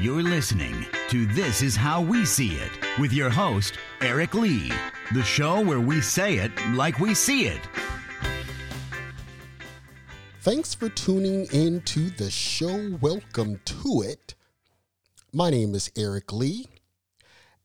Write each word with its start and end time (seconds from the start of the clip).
You're 0.00 0.22
listening 0.22 0.86
to 1.08 1.26
This 1.26 1.60
Is 1.60 1.74
How 1.74 2.00
We 2.00 2.24
See 2.24 2.52
It 2.52 2.70
with 3.00 3.12
your 3.12 3.30
host, 3.30 3.80
Eric 4.00 4.32
Lee, 4.32 4.70
the 5.12 5.24
show 5.24 5.60
where 5.60 5.80
we 5.80 6.00
say 6.00 6.36
it 6.36 6.52
like 6.68 7.00
we 7.00 7.14
see 7.14 7.46
it. 7.48 7.60
Thanks 10.42 10.72
for 10.72 10.88
tuning 10.88 11.46
in 11.46 11.80
to 11.80 12.10
the 12.10 12.30
show. 12.30 12.96
Welcome 13.00 13.60
to 13.64 14.04
it. 14.06 14.36
My 15.32 15.50
name 15.50 15.74
is 15.74 15.90
Eric 15.96 16.32
Lee, 16.32 16.68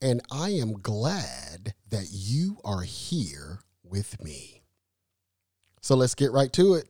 and 0.01 0.19
I 0.31 0.49
am 0.49 0.81
glad 0.81 1.75
that 1.91 2.07
you 2.09 2.57
are 2.65 2.81
here 2.81 3.59
with 3.83 4.19
me. 4.23 4.63
So 5.81 5.95
let's 5.95 6.15
get 6.15 6.31
right 6.31 6.51
to 6.53 6.73
it. 6.73 6.89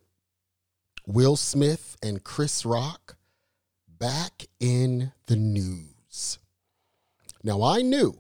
Will 1.05 1.36
Smith 1.36 1.98
and 2.02 2.23
Chris 2.23 2.66
Rock 2.66 3.18
back 4.04 4.47
in 4.59 5.13
the 5.27 5.36
news. 5.38 6.38
Now, 7.41 7.64
I 7.64 7.82
knew, 7.82 8.18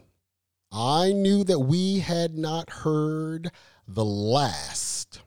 I 0.71 1.11
knew 1.11 1.43
that 1.43 1.59
we 1.59 1.99
had 1.99 2.37
not 2.37 2.69
heard 2.69 3.51
the 3.85 4.05
last 4.05 5.19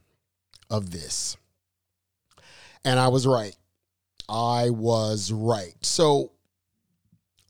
of 0.71 0.93
this. 0.93 1.37
And 2.87 2.99
I 2.99 3.09
was 3.09 3.27
right. 3.27 3.55
I 4.31 4.71
was 4.71 5.31
right. 5.31 5.75
So, 5.83 6.33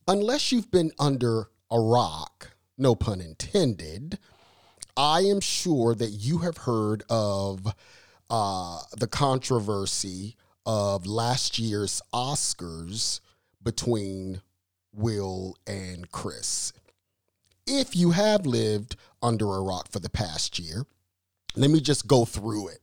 unless 0.08 0.50
you've 0.50 0.72
been 0.72 0.90
under 0.98 1.46
a 1.70 1.78
rock, 1.78 2.56
no 2.76 2.96
pun 2.96 3.20
intended, 3.20 4.18
I 4.96 5.20
am 5.20 5.38
sure 5.38 5.94
that 5.94 6.10
you 6.10 6.38
have 6.38 6.56
heard 6.56 7.04
of 7.08 7.72
uh, 8.28 8.80
the 8.98 9.06
controversy 9.06 10.34
of 10.66 11.06
last 11.06 11.58
year's 11.58 12.02
Oscars 12.12 13.20
between 13.62 14.42
Will 14.92 15.56
and 15.66 16.10
Chris. 16.10 16.72
If 17.66 17.96
you 17.96 18.10
have 18.10 18.44
lived 18.44 18.96
under 19.22 19.46
a 19.54 19.62
rock 19.62 19.88
for 19.90 20.00
the 20.00 20.10
past 20.10 20.58
year, 20.58 20.84
let 21.54 21.70
me 21.70 21.80
just 21.80 22.06
go 22.06 22.24
through 22.24 22.68
it. 22.68 22.80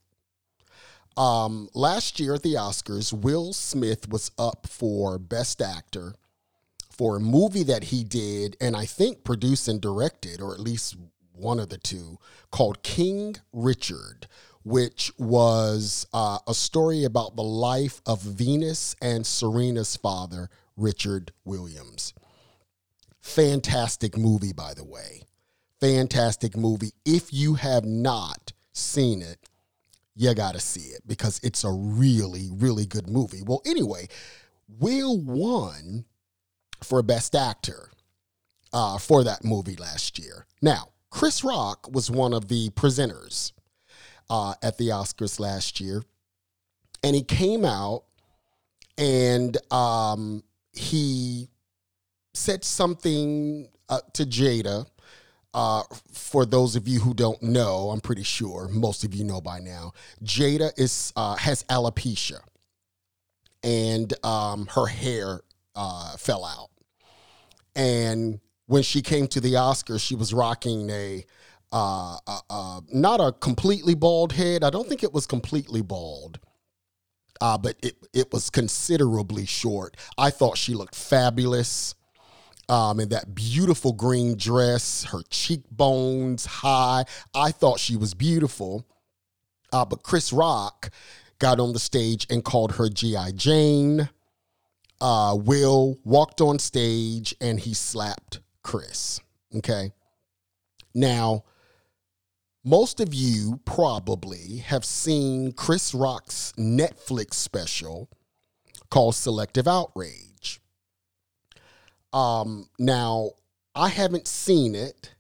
Um, 1.15 1.69
last 1.75 2.19
year 2.19 2.33
at 2.33 2.43
the 2.43 2.55
Oscars, 2.55 3.13
Will 3.13 3.53
Smith 3.53 4.09
was 4.09 4.31
up 4.37 4.67
for 4.67 5.19
Best 5.19 5.61
Actor 5.61 6.15
for 6.89 7.17
a 7.17 7.19
movie 7.19 7.63
that 7.63 7.85
he 7.85 8.03
did, 8.03 8.57
and 8.59 8.75
I 8.75 8.85
think 8.85 9.23
produced 9.23 9.67
and 9.67 9.79
directed, 9.79 10.41
or 10.41 10.53
at 10.53 10.59
least 10.59 10.95
one 11.33 11.59
of 11.59 11.69
the 11.69 11.77
two, 11.77 12.17
called 12.51 12.83
King 12.83 13.35
Richard, 13.51 14.27
which 14.63 15.11
was 15.17 16.07
uh, 16.13 16.39
a 16.47 16.53
story 16.53 17.03
about 17.03 17.35
the 17.35 17.43
life 17.43 18.01
of 18.05 18.21
Venus 18.21 18.95
and 19.01 19.25
Serena's 19.25 19.95
father, 19.95 20.49
Richard 20.77 21.31
Williams. 21.43 22.13
Fantastic 23.21 24.17
movie, 24.17 24.53
by 24.53 24.73
the 24.73 24.83
way. 24.83 25.23
Fantastic 25.79 26.55
movie. 26.55 26.91
If 27.05 27.33
you 27.33 27.55
have 27.55 27.85
not 27.85 28.53
seen 28.71 29.21
it, 29.21 29.37
you 30.15 30.33
got 30.33 30.53
to 30.53 30.59
see 30.59 30.93
it 30.93 31.01
because 31.07 31.39
it's 31.43 31.63
a 31.63 31.71
really, 31.71 32.49
really 32.51 32.85
good 32.85 33.09
movie. 33.09 33.41
Well, 33.45 33.61
anyway, 33.65 34.07
Will 34.79 35.19
won 35.19 36.05
for 36.81 37.01
Best 37.01 37.35
Actor 37.35 37.89
uh, 38.71 38.97
for 38.97 39.23
that 39.23 39.43
movie 39.43 39.75
last 39.75 40.19
year. 40.19 40.45
Now, 40.61 40.89
Chris 41.09 41.43
Rock 41.43 41.89
was 41.91 42.09
one 42.09 42.33
of 42.33 42.47
the 42.47 42.69
presenters 42.71 43.51
uh, 44.29 44.53
at 44.61 44.77
the 44.77 44.89
Oscars 44.89 45.39
last 45.39 45.79
year, 45.79 46.03
and 47.03 47.15
he 47.15 47.23
came 47.23 47.65
out 47.65 48.03
and 48.97 49.57
um, 49.71 50.43
he 50.71 51.49
said 52.33 52.63
something 52.63 53.67
uh, 53.89 54.01
to 54.13 54.25
Jada. 54.25 54.85
Uh, 55.53 55.83
for 56.11 56.45
those 56.47 56.75
of 56.75 56.87
you 56.87 56.99
who 56.99 57.13
don't 57.13 57.41
know, 57.43 57.91
I'm 57.91 58.01
pretty 58.01 58.23
sure 58.23 58.67
most 58.69 59.03
of 59.03 59.13
you 59.13 59.23
know 59.23 59.39
by 59.39 59.59
now. 59.59 59.93
Jada 60.23 60.71
is 60.79 61.13
uh, 61.15 61.35
has 61.35 61.63
alopecia, 61.65 62.39
and 63.61 64.11
um, 64.25 64.67
her 64.67 64.87
hair 64.87 65.41
uh, 65.75 66.17
fell 66.17 66.43
out. 66.43 66.69
And 67.75 68.39
when 68.65 68.81
she 68.83 69.01
came 69.01 69.27
to 69.27 69.39
the 69.39 69.53
Oscars, 69.53 70.01
she 70.01 70.15
was 70.15 70.33
rocking 70.33 70.89
a 70.89 71.25
uh, 71.73 72.17
uh, 72.27 72.39
uh, 72.51 72.81
not 72.93 73.19
a 73.19 73.31
completely 73.31 73.95
bald 73.95 74.31
head. 74.31 74.63
I 74.63 74.69
don't 74.69 74.87
think 74.87 75.03
it 75.03 75.11
was 75.11 75.25
completely 75.25 75.81
bald, 75.81 76.39
uh, 77.41 77.57
but 77.57 77.75
it 77.81 77.95
it 78.13 78.31
was 78.31 78.51
considerably 78.51 79.47
short. 79.47 79.97
I 80.17 80.29
thought 80.29 80.57
she 80.57 80.75
looked 80.75 80.95
fabulous. 80.95 81.95
Um, 82.69 83.01
in 83.01 83.09
that 83.09 83.35
beautiful 83.35 83.91
green 83.91 84.37
dress, 84.37 85.03
her 85.11 85.21
cheekbones 85.29 86.45
high. 86.45 87.03
I 87.35 87.51
thought 87.51 87.77
she 87.77 87.97
was 87.97 88.13
beautiful. 88.13 88.87
Uh, 89.73 89.83
but 89.83 90.01
Chris 90.01 90.31
Rock 90.31 90.89
got 91.39 91.59
on 91.59 91.73
the 91.73 91.79
stage 91.79 92.25
and 92.29 92.41
called 92.43 92.75
her 92.75 92.87
G.I. 92.87 93.31
Jane. 93.31 94.07
Uh, 95.01 95.35
Will 95.37 95.99
walked 96.05 96.39
on 96.39 96.57
stage 96.57 97.35
and 97.41 97.59
he 97.59 97.73
slapped 97.73 98.39
Chris. 98.63 99.19
Okay. 99.57 99.91
Now, 100.95 101.43
most 102.63 102.99
of 102.99 103.13
you 103.13 103.59
probably 103.65 104.57
have 104.57 104.85
seen 104.85 105.51
Chris 105.51 105.93
Rock's 105.93 106.53
Netflix 106.57 107.33
special 107.33 108.09
called 108.89 109.15
Selective 109.15 109.67
Outrage. 109.67 110.61
Um, 112.13 112.69
now, 112.79 113.31
I 113.75 113.89
haven't 113.89 114.27
seen 114.27 114.75
it, 114.75 115.13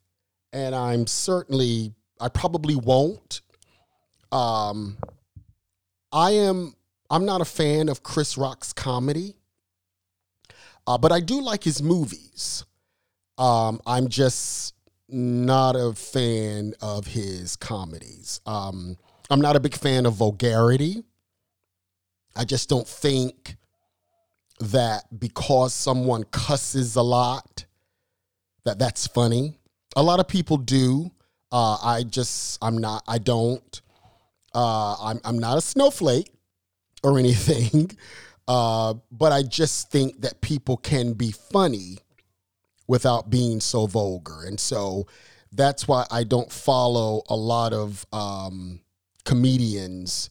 and 0.53 0.73
I'm 0.75 1.07
certainly, 1.07 1.93
I 2.19 2.29
probably 2.29 2.75
won't. 2.75 3.41
Um, 4.31 4.97
I 6.11 6.31
am, 6.31 6.75
I'm 7.09 7.25
not 7.25 7.41
a 7.41 7.45
fan 7.45 7.89
of 7.89 8.03
Chris 8.03 8.37
Rock's 8.37 8.71
comedy, 8.71 9.35
uh, 10.85 10.97
but 10.97 11.11
I 11.11 11.19
do 11.19 11.41
like 11.41 11.63
his 11.63 11.81
movies. 11.81 12.63
Um, 13.37 13.81
I'm 13.87 14.07
just 14.07 14.75
not 15.13 15.75
a 15.75 15.93
fan 15.93 16.73
of 16.81 17.07
his 17.07 17.55
comedies. 17.55 18.41
Um, 18.45 18.97
I'm 19.29 19.39
not 19.41 19.55
a 19.55 19.59
big 19.59 19.75
fan 19.75 20.05
of 20.05 20.15
vulgarity. 20.15 21.03
I 22.35 22.45
just 22.45 22.67
don't 22.67 22.87
think 22.87 23.55
that 24.59 25.03
because 25.17 25.73
someone 25.73 26.23
cusses 26.23 26.95
a 26.95 27.01
lot, 27.01 27.65
that 28.65 28.79
that's 28.79 29.07
funny. 29.07 29.59
A 29.95 30.01
lot 30.01 30.19
of 30.19 30.27
people 30.27 30.57
do. 30.57 31.11
Uh, 31.51 31.77
I 31.83 32.03
just, 32.03 32.57
I'm 32.63 32.79
not, 32.79 33.03
I 33.07 33.19
don't. 33.19 33.81
Uh, 34.55 34.95
I'm, 34.99 35.19
I'm 35.23 35.37
not 35.37 35.57
a 35.57 35.61
snowflake 35.61 36.31
or 37.03 37.19
anything, 37.19 37.91
uh, 38.47 38.95
but 39.11 39.31
I 39.31 39.43
just 39.43 39.91
think 39.91 40.21
that 40.21 40.41
people 40.41 40.77
can 40.77 41.13
be 41.13 41.31
funny 41.31 41.99
without 42.87 43.29
being 43.29 43.59
so 43.59 43.85
vulgar. 43.85 44.43
And 44.45 44.59
so 44.59 45.07
that's 45.51 45.87
why 45.87 46.05
I 46.11 46.23
don't 46.23 46.51
follow 46.51 47.23
a 47.29 47.35
lot 47.35 47.73
of 47.73 48.05
um, 48.11 48.81
comedians, 49.25 50.29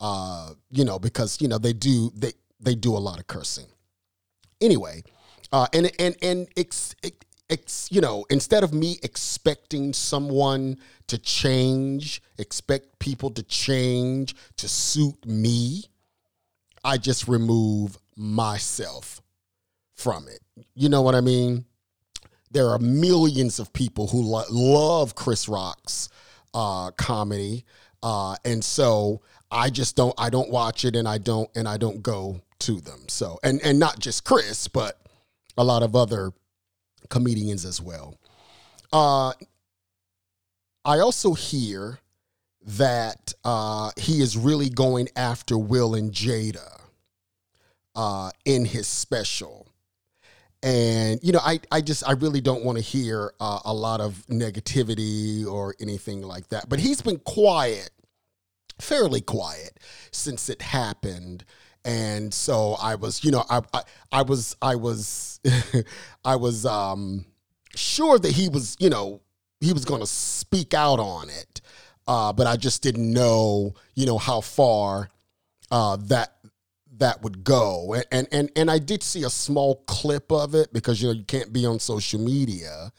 uh, 0.00 0.50
you 0.70 0.84
know, 0.84 0.98
because, 0.98 1.40
you 1.40 1.48
know, 1.48 1.58
they 1.58 1.72
do, 1.72 2.10
they, 2.14 2.32
they 2.60 2.74
do 2.74 2.96
a 2.96 2.98
lot 2.98 3.18
of 3.18 3.26
cursing. 3.26 3.66
Anyway, 4.60 5.02
uh, 5.52 5.66
and, 5.72 5.90
and, 5.98 6.16
and, 6.22 6.48
ex, 6.56 6.94
ex, 7.48 7.88
you 7.90 8.00
know, 8.00 8.24
instead 8.30 8.64
of 8.64 8.72
me 8.74 8.98
expecting 9.02 9.92
someone 9.92 10.76
to 11.06 11.18
change, 11.18 12.20
expect 12.38 12.98
people 12.98 13.30
to 13.30 13.42
change 13.42 14.34
to 14.56 14.68
suit 14.68 15.24
me, 15.24 15.84
I 16.84 16.98
just 16.98 17.28
remove 17.28 17.98
myself 18.16 19.20
from 19.94 20.28
it. 20.28 20.40
You 20.74 20.88
know 20.88 21.02
what 21.02 21.14
I 21.14 21.20
mean? 21.20 21.64
There 22.50 22.68
are 22.70 22.78
millions 22.78 23.58
of 23.58 23.72
people 23.72 24.06
who 24.08 24.22
lo- 24.22 24.44
love 24.50 25.14
Chris 25.14 25.48
Rock's 25.48 26.08
uh, 26.54 26.90
comedy, 26.92 27.64
uh, 28.02 28.36
and 28.44 28.64
so 28.64 29.22
I 29.50 29.70
just 29.70 29.96
don't. 29.96 30.14
I 30.18 30.30
don't 30.30 30.50
watch 30.50 30.84
it, 30.84 30.96
and 30.96 31.08
I 31.08 31.18
don't, 31.18 31.50
and 31.54 31.68
I 31.68 31.76
don't 31.76 32.02
go 32.02 32.40
to 32.60 32.80
them. 32.80 33.08
So, 33.08 33.38
and 33.42 33.60
and 33.62 33.78
not 33.78 33.98
just 33.98 34.24
Chris, 34.24 34.68
but 34.68 34.98
a 35.56 35.64
lot 35.64 35.82
of 35.82 35.96
other 35.96 36.32
comedians 37.08 37.64
as 37.64 37.80
well. 37.80 38.18
Uh, 38.92 39.32
I 40.84 41.00
also 41.00 41.34
hear 41.34 41.98
that 42.62 43.34
uh, 43.44 43.90
he 43.96 44.20
is 44.20 44.36
really 44.36 44.68
going 44.68 45.08
after 45.16 45.56
Will 45.58 45.94
and 45.94 46.12
Jada 46.12 46.80
uh, 47.94 48.30
in 48.44 48.64
his 48.64 48.86
special 48.86 49.65
and 50.66 51.20
you 51.22 51.32
know 51.32 51.38
i 51.44 51.58
i 51.70 51.80
just 51.80 52.06
i 52.08 52.12
really 52.12 52.40
don't 52.40 52.64
want 52.64 52.76
to 52.76 52.82
hear 52.82 53.32
uh, 53.40 53.60
a 53.64 53.72
lot 53.72 54.00
of 54.00 54.26
negativity 54.28 55.46
or 55.46 55.74
anything 55.80 56.20
like 56.20 56.48
that. 56.48 56.68
But 56.68 56.80
he's 56.80 57.00
been 57.00 57.18
quiet 57.20 57.90
fairly 58.80 59.20
quiet 59.20 59.78
since 60.10 60.48
it 60.48 60.62
happened. 60.62 61.44
And 61.84 62.32
so 62.34 62.76
I 62.80 62.96
was, 62.96 63.24
you 63.24 63.30
know, 63.30 63.44
I 63.48 63.60
I, 63.72 63.82
I 64.12 64.22
was 64.22 64.56
I 64.60 64.74
was 64.74 65.40
I 66.24 66.36
was 66.36 66.66
um, 66.66 67.24
sure 67.74 68.18
that 68.18 68.32
he 68.32 68.48
was, 68.48 68.76
you 68.80 68.90
know, 68.90 69.20
he 69.60 69.72
was 69.72 69.84
going 69.84 70.00
to 70.00 70.06
speak 70.06 70.74
out 70.74 70.98
on 70.98 71.30
it, 71.30 71.60
uh, 72.06 72.32
but 72.32 72.46
I 72.46 72.56
just 72.56 72.82
didn't 72.82 73.10
know, 73.12 73.74
you 73.94 74.04
know, 74.04 74.18
how 74.18 74.40
far 74.40 75.10
uh, 75.70 75.96
that 76.06 76.35
that 76.98 77.22
would 77.22 77.44
go. 77.44 77.96
And, 78.10 78.28
and 78.32 78.50
and 78.56 78.70
I 78.70 78.78
did 78.78 79.02
see 79.02 79.24
a 79.24 79.30
small 79.30 79.76
clip 79.86 80.30
of 80.30 80.54
it 80.54 80.72
because 80.72 81.00
you 81.00 81.08
know 81.08 81.14
you 81.14 81.24
can't 81.24 81.52
be 81.52 81.66
on 81.66 81.78
social 81.78 82.20
media 82.20 82.92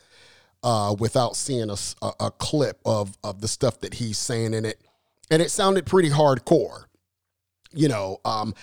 uh, 0.63 0.95
without 0.97 1.35
seeing 1.35 1.69
a, 1.69 1.77
a, 2.01 2.11
a 2.21 2.31
clip 2.31 2.79
of 2.85 3.17
of 3.23 3.41
the 3.41 3.47
stuff 3.47 3.79
that 3.81 3.95
he's 3.95 4.17
saying 4.17 4.53
in 4.53 4.65
it, 4.65 4.81
and 5.31 5.41
it 5.41 5.51
sounded 5.51 5.85
pretty 5.85 6.09
hardcore 6.09 6.85
you 7.73 7.87
know, 7.87 8.19
um, 8.25 8.53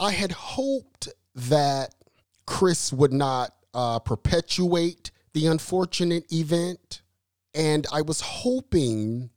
I 0.00 0.12
had 0.12 0.32
hoped 0.32 1.08
that 1.34 1.94
Chris 2.46 2.92
would 2.92 3.12
not 3.12 3.54
uh, 3.72 3.98
perpetuate 3.98 5.10
the 5.32 5.46
unfortunate 5.46 6.32
event. 6.32 7.02
And 7.54 7.86
I 7.92 8.02
was 8.02 8.20
hoping 8.20 9.30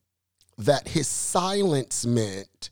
that 0.57 0.87
his 0.87 1.07
silence 1.07 2.05
meant 2.05 2.71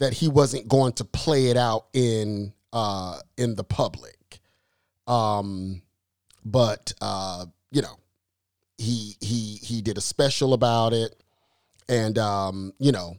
that 0.00 0.14
he 0.14 0.28
wasn't 0.28 0.66
going 0.66 0.94
to 0.94 1.04
play 1.04 1.46
it 1.46 1.56
out 1.56 1.86
in 1.92 2.52
uh, 2.72 3.20
in 3.36 3.54
the 3.54 3.64
public. 3.64 4.40
Um, 5.06 5.82
but 6.44 6.92
uh, 7.00 7.46
you 7.70 7.82
know, 7.82 7.98
he 8.78 9.14
he 9.20 9.58
he 9.62 9.80
did 9.82 9.96
a 9.98 10.00
special 10.00 10.54
about 10.54 10.92
it, 10.92 11.22
and 11.88 12.18
um, 12.18 12.72
you 12.78 12.92
know, 12.92 13.18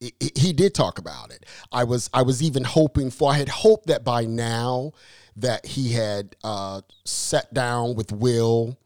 he 0.00 0.52
did 0.52 0.74
talk 0.74 0.98
about 0.98 1.30
it. 1.30 1.44
I 1.72 1.84
was 1.84 2.08
I 2.14 2.22
was 2.22 2.42
even 2.42 2.64
hoping 2.64 3.10
for 3.10 3.30
I 3.30 3.36
had 3.36 3.48
hoped 3.48 3.88
that 3.88 4.04
by 4.04 4.24
now 4.24 4.92
that 5.36 5.66
he 5.66 5.92
had 5.92 6.36
uh, 6.44 6.80
sat 7.04 7.52
down 7.52 7.96
with 7.96 8.12
Will 8.12 8.78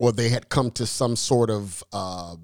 or 0.00 0.10
they 0.10 0.28
had 0.28 0.48
come 0.48 0.72
to 0.72 0.86
some 0.86 1.14
sort 1.14 1.50
of 1.50 1.84
uh, 1.92 2.34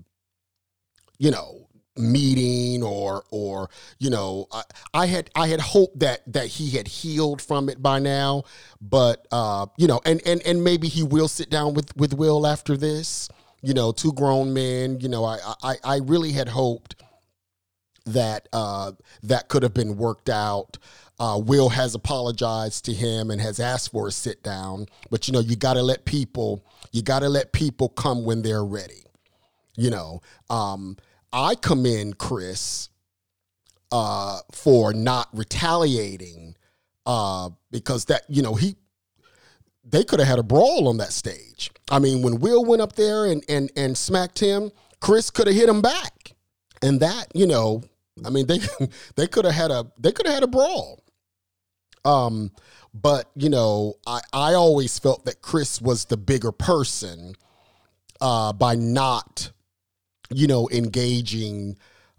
you 1.19 1.33
know 1.33 1.67
meeting 1.97 2.83
or 2.83 3.25
or 3.31 3.69
you 3.99 4.11
know 4.11 4.47
I, 4.53 4.63
I, 4.95 5.07
had 5.07 5.31
I 5.35 5.49
had 5.49 5.61
hoped 5.61 5.99
that 6.01 6.21
that 6.33 6.47
he 6.47 6.71
had 6.71 6.87
healed 6.87 7.43
from 7.43 7.69
it 7.69 7.83
by 7.83 7.99
now 7.99 8.45
but 8.81 9.27
uh 9.33 9.67
you 9.77 9.87
know 9.87 10.01
and 10.07 10.23
and 10.25 10.41
and 10.47 10.63
maybe 10.63 10.89
he 10.89 11.03
will 11.03 11.29
sit 11.29 11.51
down 11.51 11.75
with 11.75 11.95
with 11.97 12.15
Will 12.15 12.47
after 12.47 12.77
this 12.77 13.29
you 13.61 13.75
know 13.75 13.93
two 13.93 14.13
grown 14.13 14.55
men 14.55 15.01
you 15.01 15.09
know 15.09 15.25
I 15.25 15.39
I 15.63 15.77
I 15.85 15.97
really 15.99 16.33
had 16.33 16.49
hoped 16.49 16.95
that 18.07 18.49
uh, 18.53 18.93
that 19.23 19.49
could 19.49 19.63
have 19.63 19.75
been 19.75 19.97
worked 19.97 20.29
out. 20.29 20.79
Uh, 21.19 21.39
Will 21.43 21.69
has 21.69 21.95
apologized 21.95 22.87
to 22.87 22.95
him 22.95 23.31
and 23.31 23.41
has 23.41 23.61
asked 23.61 23.93
for 23.93 24.09
a 24.09 24.11
sit 24.11 24.43
down, 24.43 24.87
but 25.11 25.29
you 25.29 25.33
know 25.33 25.41
you 25.41 25.55
got 25.57 25.75
to 25.75 25.83
let 25.83 26.05
people 26.05 26.65
you 26.93 27.03
got 27.03 27.21
to 27.21 27.29
let 27.29 27.53
people 27.53 27.89
come 27.91 28.25
when 28.25 28.43
they're 28.43 28.65
ready. 28.65 29.05
You 29.77 29.91
know, 29.91 30.21
um, 30.49 30.97
I 31.33 31.55
commend 31.55 32.19
Chris 32.19 32.89
uh, 33.93 34.41
for 34.53 34.93
not 34.93 35.29
retaliating 35.33 36.57
uh, 37.07 37.51
because 37.71 38.07
that 38.07 38.23
you 38.29 38.43
know 38.43 38.55
he 38.55 38.77
they 39.85 40.05
could 40.05 40.21
have 40.21 40.29
had 40.29 40.39
a 40.39 40.45
brawl 40.45 40.89
on 40.89 40.99
that 40.99 41.13
stage. 41.13 41.71
I 41.91 41.99
mean, 41.99 42.23
when 42.23 42.41
Will 42.41 42.65
went 42.65 42.83
up 42.83 42.95
there 42.95 43.27
and 43.27 43.45
and 43.49 43.71
and 43.77 43.97
smacked 43.97 44.39
him, 44.39 44.71
Chris 45.01 45.31
could 45.31 45.47
have 45.47 45.57
hit 45.57 45.69
him 45.69 45.83
back, 45.83 46.35
and 46.83 47.01
that 47.01 47.27
you 47.35 47.47
know 47.47 47.83
I 48.25 48.31
mean, 48.31 48.47
they 48.47 48.59
they 49.17 49.27
could 49.27 49.45
have 49.45 49.55
had 49.55 49.71
a 49.71 49.87
they 49.99 50.13
could 50.13 50.27
have 50.27 50.35
had 50.35 50.43
a 50.43 50.49
brawl. 50.49 51.03
Um, 52.05 52.53
but 52.95 53.31
you 53.37 53.49
know, 53.49 53.95
I 54.07 54.21
I 54.33 54.55
always 54.55 54.99
felt 54.99 55.25
that 55.25 55.43
Chris 55.43 55.81
was 55.81 56.07
the 56.07 56.17
bigger 56.17 56.53
person 56.53 57.35
uh, 58.21 58.53
by 58.53 58.75
not, 58.75 59.51
you 60.31 60.47
know, 60.47 60.69
engaging, 60.71 61.77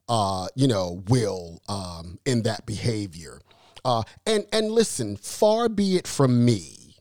uh, 0.07 0.47
you 0.55 0.67
know, 0.67 1.03
Will 1.07 1.61
um, 1.69 2.19
in 2.25 2.43
that 2.43 2.65
behavior. 2.65 3.39
Uh, 3.83 4.03
and 4.25 4.45
and 4.51 4.71
listen, 4.71 5.17
far 5.17 5.69
be 5.69 5.95
it 5.95 6.07
from 6.07 6.45
me 6.45 6.95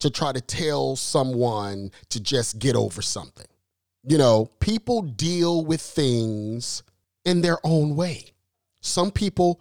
to 0.00 0.10
try 0.10 0.32
to 0.32 0.40
tell 0.40 0.96
someone 0.96 1.90
to 2.10 2.20
just 2.20 2.58
get 2.58 2.76
over 2.76 3.02
something. 3.02 3.46
You 4.08 4.18
know, 4.18 4.50
people 4.60 5.02
deal 5.02 5.64
with 5.64 5.80
things 5.80 6.82
in 7.24 7.40
their 7.40 7.58
own 7.64 7.96
way. 7.96 8.32
Some 8.80 9.10
people 9.10 9.60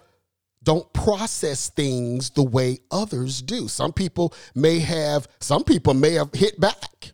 don't 0.62 0.92
process 0.94 1.70
things 1.70 2.32
the 2.32 2.44
way 2.44 2.80
others 2.92 3.42
do. 3.42 3.68
Some 3.68 3.94
people 3.94 4.34
may 4.54 4.80
have, 4.80 5.28
some 5.40 5.64
people 5.64 5.94
may 5.94 6.14
have 6.14 6.34
hit 6.34 6.60
back. 6.60 7.14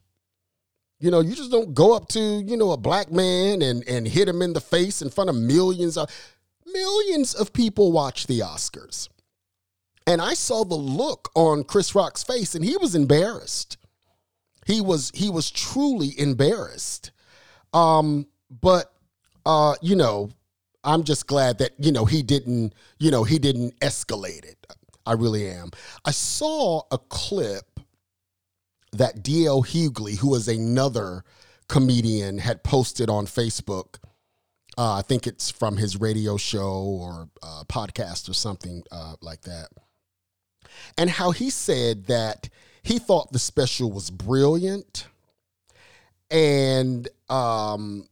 You 1.01 1.09
know, 1.11 1.19
you 1.19 1.35
just 1.35 1.51
don't 1.51 1.73
go 1.73 1.93
up 1.95 2.07
to, 2.09 2.19
you 2.19 2.55
know, 2.55 2.71
a 2.71 2.77
black 2.77 3.11
man 3.11 3.61
and, 3.61 3.83
and 3.87 4.07
hit 4.07 4.29
him 4.29 4.41
in 4.41 4.53
the 4.53 4.61
face 4.61 5.01
in 5.01 5.09
front 5.09 5.29
of 5.29 5.35
millions 5.35 5.97
of 5.97 6.09
millions 6.65 7.33
of 7.33 7.51
people 7.53 7.91
watch 7.91 8.27
the 8.27 8.39
Oscars. 8.39 9.09
And 10.07 10.21
I 10.21 10.33
saw 10.33 10.63
the 10.63 10.75
look 10.75 11.29
on 11.35 11.63
Chris 11.63 11.95
Rock's 11.95 12.23
face 12.23 12.55
and 12.55 12.63
he 12.63 12.77
was 12.77 12.95
embarrassed. 12.95 13.77
He 14.65 14.79
was 14.79 15.11
he 15.13 15.29
was 15.29 15.49
truly 15.49 16.17
embarrassed. 16.19 17.11
Um, 17.73 18.27
but 18.49 18.93
uh, 19.45 19.75
you 19.81 19.95
know, 19.95 20.29
I'm 20.83 21.03
just 21.03 21.27
glad 21.27 21.57
that 21.59 21.71
you 21.79 21.91
know 21.91 22.05
he 22.05 22.23
didn't 22.23 22.73
you 22.99 23.11
know 23.11 23.23
he 23.23 23.39
didn't 23.39 23.79
escalate 23.79 24.45
it. 24.45 24.65
I 25.05 25.13
really 25.13 25.47
am. 25.49 25.71
I 26.05 26.11
saw 26.11 26.83
a 26.91 26.97
clip 26.97 27.70
that 28.93 29.23
DL 29.23 29.65
Hughley, 29.65 30.17
who 30.17 30.35
is 30.35 30.47
another 30.47 31.23
comedian, 31.67 32.37
had 32.37 32.63
posted 32.63 33.09
on 33.09 33.25
Facebook. 33.25 33.95
Uh, 34.77 34.95
I 34.95 35.01
think 35.01 35.27
it's 35.27 35.51
from 35.51 35.77
his 35.77 35.99
radio 35.99 36.37
show 36.37 36.83
or 36.83 37.29
uh, 37.43 37.63
podcast 37.67 38.29
or 38.29 38.33
something 38.33 38.83
uh, 38.91 39.15
like 39.21 39.41
that. 39.41 39.69
And 40.97 41.09
how 41.09 41.31
he 41.31 41.49
said 41.49 42.05
that 42.05 42.49
he 42.83 42.97
thought 42.97 43.31
the 43.31 43.39
special 43.39 43.91
was 43.91 44.09
brilliant 44.09 45.07
and 46.31 47.09
um, 47.29 48.07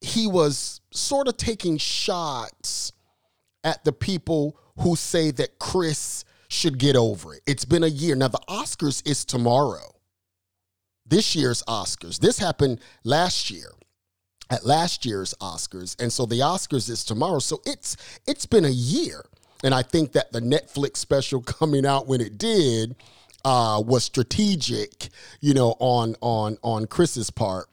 he 0.00 0.26
was 0.26 0.80
sort 0.90 1.28
of 1.28 1.36
taking 1.36 1.76
shots 1.76 2.92
at 3.62 3.84
the 3.84 3.92
people 3.92 4.58
who 4.80 4.96
say 4.96 5.30
that 5.30 5.58
Chris 5.58 6.24
should 6.54 6.78
get 6.78 6.96
over 6.96 7.34
it. 7.34 7.42
It's 7.46 7.64
been 7.64 7.84
a 7.84 7.88
year. 7.88 8.14
Now, 8.14 8.28
the 8.28 8.40
Oscars 8.48 9.06
is 9.08 9.24
tomorrow. 9.24 9.94
This 11.06 11.36
year's 11.36 11.62
Oscars. 11.68 12.18
This 12.18 12.38
happened 12.38 12.80
last 13.04 13.50
year 13.50 13.70
at 14.50 14.64
last 14.64 15.04
year's 15.04 15.34
Oscars. 15.40 16.00
And 16.00 16.12
so 16.12 16.26
the 16.26 16.40
Oscars 16.40 16.88
is 16.88 17.04
tomorrow. 17.04 17.38
So 17.38 17.60
it's 17.66 17.96
it's 18.26 18.46
been 18.46 18.64
a 18.64 18.70
year. 18.70 19.24
And 19.62 19.74
I 19.74 19.82
think 19.82 20.12
that 20.12 20.32
the 20.32 20.40
Netflix 20.40 20.98
special 20.98 21.40
coming 21.42 21.84
out 21.84 22.06
when 22.06 22.20
it 22.20 22.38
did 22.38 22.96
uh, 23.44 23.82
was 23.84 24.04
strategic, 24.04 25.08
you 25.40 25.54
know, 25.54 25.76
on 25.78 26.16
on 26.20 26.56
on 26.62 26.86
Chris's 26.86 27.30
part 27.30 27.68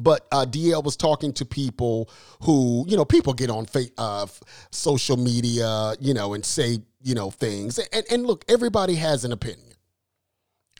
but 0.00 0.26
uh, 0.32 0.44
DL 0.44 0.82
was 0.82 0.96
talking 0.96 1.32
to 1.34 1.44
people 1.44 2.10
who, 2.42 2.84
you 2.88 2.96
know, 2.96 3.04
people 3.04 3.32
get 3.32 3.50
on 3.50 3.66
fa- 3.66 3.90
uh, 3.98 4.26
social 4.70 5.16
media, 5.16 5.94
you 6.00 6.14
know, 6.14 6.34
and 6.34 6.44
say, 6.44 6.78
you 7.02 7.14
know, 7.14 7.30
things. 7.30 7.78
And, 7.78 8.04
and 8.10 8.26
look, 8.26 8.44
everybody 8.48 8.94
has 8.96 9.24
an 9.24 9.32
opinion. 9.32 9.74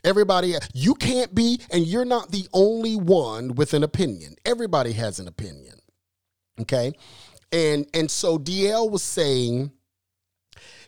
Everybody, 0.03 0.53
you 0.73 0.93
can't 0.93 1.33
be, 1.33 1.59
and 1.71 1.85
you're 1.85 2.05
not 2.05 2.31
the 2.31 2.47
only 2.53 2.95
one 2.95 3.55
with 3.55 3.73
an 3.73 3.83
opinion. 3.83 4.35
Everybody 4.45 4.91
has 4.91 5.19
an 5.19 5.27
opinion. 5.27 5.79
Okay. 6.61 6.93
And 7.51 7.87
and 7.93 8.09
so 8.09 8.37
DL 8.37 8.89
was 8.89 9.01
saying 9.01 9.71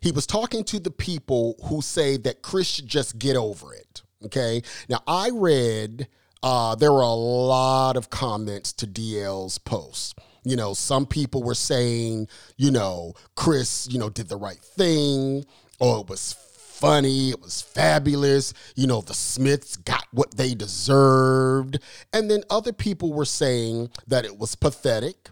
he 0.01 0.11
was 0.11 0.27
talking 0.27 0.63
to 0.65 0.79
the 0.79 0.91
people 0.91 1.55
who 1.65 1.81
say 1.81 2.17
that 2.17 2.41
Chris 2.41 2.67
should 2.67 2.87
just 2.87 3.17
get 3.17 3.35
over 3.35 3.73
it. 3.73 4.03
Okay. 4.25 4.61
Now 4.89 5.01
I 5.07 5.29
read 5.33 6.07
uh, 6.43 6.75
there 6.75 6.91
were 6.91 7.01
a 7.01 7.07
lot 7.07 7.97
of 7.97 8.09
comments 8.09 8.73
to 8.73 8.87
DL's 8.87 9.57
post. 9.57 10.17
You 10.43 10.55
know, 10.55 10.73
some 10.73 11.05
people 11.05 11.43
were 11.43 11.55
saying, 11.55 12.27
you 12.55 12.71
know, 12.71 13.13
Chris, 13.35 13.87
you 13.91 13.99
know, 13.99 14.09
did 14.09 14.29
the 14.29 14.37
right 14.37 14.59
thing, 14.59 15.45
or 15.79 15.99
it 15.99 16.09
was 16.09 16.33
funny, 16.33 17.31
it 17.31 17.41
was 17.41 17.61
fabulous. 17.61 18.53
You 18.75 18.87
know, 18.87 19.01
the 19.01 19.13
Smiths 19.13 19.75
got 19.75 20.05
what 20.11 20.37
they 20.37 20.53
deserved. 20.53 21.79
And 22.13 22.29
then 22.29 22.43
other 22.49 22.71
people 22.71 23.13
were 23.13 23.25
saying 23.25 23.89
that 24.07 24.25
it 24.25 24.37
was 24.37 24.55
pathetic. 24.55 25.29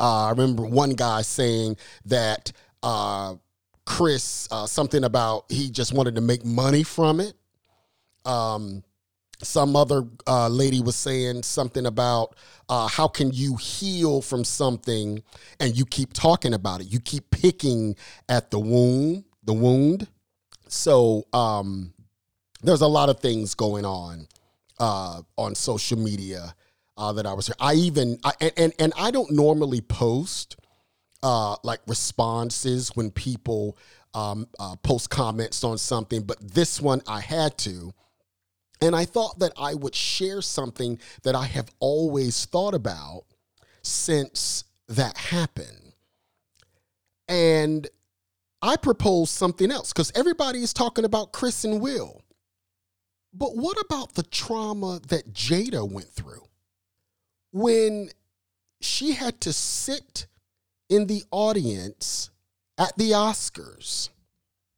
Uh, 0.00 0.26
I 0.26 0.30
remember 0.30 0.64
one 0.64 0.90
guy 0.90 1.22
saying 1.22 1.76
that 2.06 2.52
uh, 2.82 3.36
Chris, 3.86 4.48
uh, 4.50 4.66
something 4.66 5.04
about 5.04 5.44
he 5.48 5.70
just 5.70 5.92
wanted 5.92 6.16
to 6.16 6.20
make 6.20 6.44
money 6.44 6.82
from 6.82 7.20
it. 7.20 7.34
Um, 8.24 8.82
some 9.42 9.76
other 9.76 10.04
uh, 10.26 10.48
lady 10.48 10.80
was 10.80 10.96
saying 10.96 11.42
something 11.42 11.86
about 11.86 12.36
uh, 12.68 12.88
how 12.88 13.08
can 13.08 13.32
you 13.32 13.56
heal 13.56 14.22
from 14.22 14.44
something 14.44 15.22
and 15.60 15.76
you 15.76 15.84
keep 15.84 16.12
talking 16.12 16.54
about 16.54 16.80
it? 16.80 16.86
You 16.86 17.00
keep 17.00 17.30
picking 17.30 17.96
at 18.28 18.50
the 18.50 18.58
wound 18.58 19.24
the 19.44 19.52
wound. 19.52 20.08
So 20.68 21.24
um, 21.32 21.92
there's 22.62 22.80
a 22.80 22.86
lot 22.86 23.08
of 23.08 23.20
things 23.20 23.54
going 23.54 23.84
on 23.84 24.26
uh, 24.78 25.22
on 25.36 25.54
social 25.54 25.98
media 25.98 26.54
uh, 26.96 27.12
that 27.12 27.26
i 27.26 27.32
was 27.32 27.50
i 27.60 27.74
even 27.74 28.18
I, 28.24 28.32
and, 28.56 28.72
and, 28.78 28.92
i 28.96 29.10
don't 29.10 29.30
normally 29.30 29.80
post 29.80 30.56
uh, 31.22 31.56
like 31.62 31.80
responses 31.86 32.90
when 32.94 33.10
people 33.10 33.78
um, 34.12 34.48
uh, 34.58 34.76
post 34.82 35.08
comments 35.08 35.62
on 35.64 35.78
something 35.78 36.22
but 36.22 36.36
this 36.40 36.80
one 36.80 37.00
i 37.06 37.20
had 37.20 37.56
to 37.58 37.92
and 38.82 38.96
I 38.96 39.04
thought 39.04 39.38
that 39.38 39.52
I 39.56 39.74
would 39.74 39.94
share 39.94 40.42
something 40.42 40.98
that 41.22 41.36
I 41.36 41.44
have 41.44 41.70
always 41.78 42.44
thought 42.46 42.74
about 42.74 43.24
since 43.82 44.64
that 44.88 45.16
happened. 45.16 45.92
And 47.28 47.88
I 48.60 48.76
proposed 48.76 49.30
something 49.30 49.70
else 49.70 49.92
because 49.92 50.12
everybody 50.14 50.62
is 50.62 50.72
talking 50.72 51.04
about 51.04 51.32
Chris 51.32 51.64
and 51.64 51.80
Will. 51.80 52.22
But 53.32 53.56
what 53.56 53.78
about 53.80 54.14
the 54.14 54.24
trauma 54.24 55.00
that 55.08 55.32
Jada 55.32 55.90
went 55.90 56.08
through 56.08 56.42
when 57.52 58.10
she 58.80 59.12
had 59.12 59.40
to 59.42 59.52
sit 59.52 60.26
in 60.88 61.06
the 61.06 61.22
audience 61.30 62.30
at 62.76 62.96
the 62.96 63.12
Oscars 63.12 64.10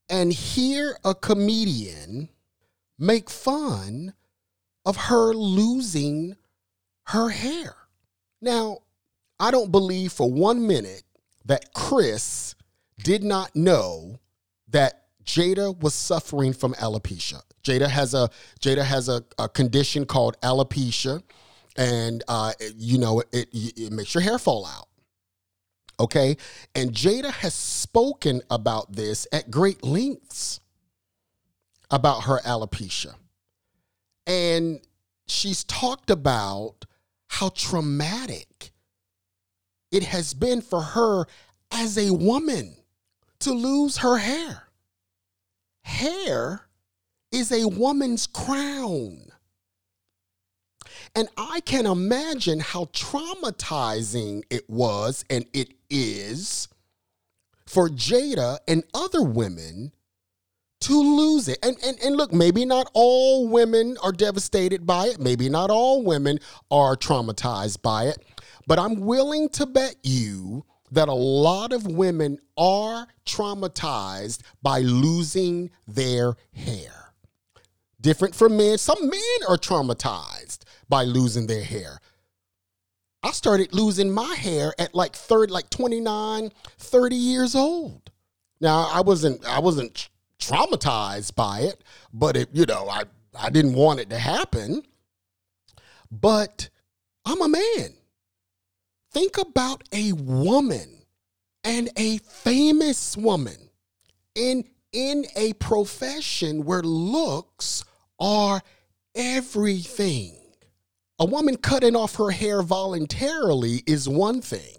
and 0.08 0.32
hear 0.32 0.96
a 1.04 1.14
comedian 1.14 2.28
make 2.98 3.30
fun 3.30 4.14
of 4.84 4.96
her 4.96 5.32
losing 5.32 6.36
her 7.06 7.30
hair. 7.30 7.74
Now, 8.40 8.78
I 9.40 9.50
don't 9.50 9.72
believe 9.72 10.12
for 10.12 10.30
one 10.30 10.66
minute 10.66 11.02
that 11.44 11.72
Chris 11.74 12.54
did 13.02 13.24
not 13.24 13.54
know 13.54 14.18
that 14.68 15.04
Jada 15.24 15.78
was 15.80 15.94
suffering 15.94 16.52
from 16.52 16.74
alopecia. 16.74 17.42
Jada 17.62 17.88
has 17.88 18.14
a 18.14 18.28
Jada 18.60 18.84
has 18.84 19.08
a, 19.08 19.24
a 19.38 19.48
condition 19.48 20.04
called 20.04 20.38
alopecia, 20.42 21.22
and 21.76 22.22
uh, 22.28 22.52
you 22.76 22.98
know 22.98 23.22
it, 23.32 23.48
it 23.52 23.92
makes 23.92 24.14
your 24.14 24.22
hair 24.22 24.38
fall 24.38 24.66
out. 24.66 24.88
Okay, 25.98 26.36
and 26.74 26.92
Jada 26.92 27.30
has 27.30 27.54
spoken 27.54 28.42
about 28.50 28.92
this 28.92 29.26
at 29.32 29.50
great 29.50 29.82
lengths 29.82 30.60
about 31.94 32.24
her 32.24 32.40
alopecia. 32.44 33.14
And 34.26 34.80
she's 35.28 35.62
talked 35.64 36.10
about 36.10 36.86
how 37.28 37.50
traumatic 37.50 38.72
it 39.92 40.02
has 40.02 40.34
been 40.34 40.60
for 40.60 40.80
her 40.80 41.26
as 41.70 41.96
a 41.96 42.12
woman 42.12 42.74
to 43.38 43.52
lose 43.52 43.98
her 43.98 44.18
hair. 44.18 44.64
Hair 45.82 46.66
is 47.30 47.52
a 47.52 47.68
woman's 47.68 48.26
crown. 48.26 49.26
And 51.14 51.28
I 51.36 51.60
can 51.60 51.86
imagine 51.86 52.58
how 52.58 52.86
traumatizing 52.86 54.42
it 54.50 54.68
was 54.68 55.24
and 55.30 55.46
it 55.52 55.74
is 55.88 56.66
for 57.66 57.88
Jada 57.88 58.58
and 58.66 58.82
other 58.92 59.22
women 59.22 59.92
to 60.84 61.00
lose 61.00 61.48
it. 61.48 61.58
And, 61.62 61.76
and, 61.84 61.98
and 62.04 62.16
look, 62.16 62.32
maybe 62.32 62.64
not 62.64 62.90
all 62.94 63.48
women 63.48 63.96
are 64.02 64.12
devastated 64.12 64.86
by 64.86 65.06
it. 65.06 65.18
Maybe 65.18 65.48
not 65.48 65.70
all 65.70 66.02
women 66.02 66.38
are 66.70 66.96
traumatized 66.96 67.82
by 67.82 68.04
it. 68.04 68.18
But 68.66 68.78
I'm 68.78 69.00
willing 69.00 69.48
to 69.50 69.66
bet 69.66 69.96
you 70.02 70.64
that 70.90 71.08
a 71.08 71.14
lot 71.14 71.72
of 71.72 71.86
women 71.86 72.38
are 72.56 73.06
traumatized 73.26 74.42
by 74.62 74.80
losing 74.80 75.70
their 75.88 76.36
hair. 76.52 77.12
Different 78.00 78.34
from 78.34 78.56
men. 78.56 78.78
Some 78.78 79.08
men 79.08 79.38
are 79.48 79.56
traumatized 79.56 80.64
by 80.88 81.04
losing 81.04 81.46
their 81.46 81.64
hair. 81.64 81.98
I 83.22 83.30
started 83.30 83.72
losing 83.72 84.10
my 84.10 84.34
hair 84.34 84.74
at 84.78 84.94
like 84.94 85.16
30 85.16 85.50
like 85.50 85.70
29, 85.70 86.52
30 86.78 87.16
years 87.16 87.54
old. 87.54 88.10
Now, 88.60 88.90
I 88.92 89.00
wasn't 89.00 89.44
I 89.46 89.60
wasn't 89.60 90.10
traumatized 90.48 91.34
by 91.34 91.60
it, 91.60 91.82
but 92.12 92.36
it, 92.36 92.48
you 92.52 92.66
know, 92.66 92.88
I, 92.88 93.04
I 93.38 93.50
didn't 93.50 93.74
want 93.74 94.00
it 94.00 94.10
to 94.10 94.18
happen. 94.18 94.82
But 96.10 96.68
I'm 97.24 97.42
a 97.42 97.48
man. 97.48 97.94
Think 99.12 99.38
about 99.38 99.82
a 99.92 100.12
woman 100.12 101.04
and 101.62 101.88
a 101.96 102.18
famous 102.18 103.16
woman 103.16 103.70
in 104.34 104.64
in 104.92 105.26
a 105.34 105.52
profession 105.54 106.64
where 106.64 106.82
looks 106.82 107.84
are 108.20 108.62
everything. 109.14 110.38
A 111.18 111.24
woman 111.24 111.56
cutting 111.56 111.96
off 111.96 112.16
her 112.16 112.30
hair 112.30 112.62
voluntarily 112.62 113.82
is 113.86 114.08
one 114.08 114.40
thing. 114.40 114.78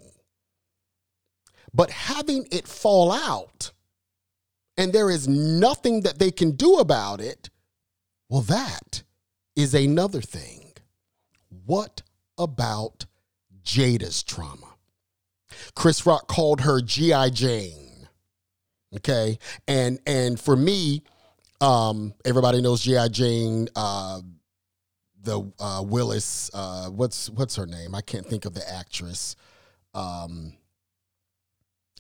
But 1.74 1.92
having 1.92 2.48
it 2.52 2.68
fall 2.68 3.12
out 3.12 3.72
and 4.78 4.92
there 4.94 5.10
is 5.10 5.28
nothing 5.28 6.02
that 6.02 6.20
they 6.20 6.32
can 6.32 6.52
do 6.52 6.76
about 6.76 7.22
it, 7.22 7.50
well, 8.30 8.42
that 8.42 9.04
is 9.56 9.74
another 9.74 10.22
thing. 10.22 10.74
What 11.66 12.02
about 12.38 13.06
Jada's 13.64 14.24
trauma? 14.24 14.76
Chris 15.76 16.06
Rock 16.06 16.28
called 16.28 16.62
her 16.62 16.82
G.I. 16.82 17.30
Jane. 17.30 18.08
Okay. 18.96 19.38
And 19.68 20.00
and 20.06 20.40
for 20.40 20.56
me, 20.56 21.04
um, 21.62 22.14
everybody 22.24 22.62
knows 22.62 22.82
G.I. 22.82 23.08
Jane, 23.10 23.68
uh, 23.76 24.22
the 25.22 25.52
uh, 25.60 25.84
Willis, 25.86 26.50
uh, 26.54 26.90
what's 26.90 27.30
what's 27.30 27.56
her 27.56 27.66
name? 27.66 27.96
I 27.96 28.02
can't 28.02 28.26
think 28.26 28.46
of 28.46 28.54
the 28.54 28.70
actress. 28.70 29.36
Um, 29.94 30.54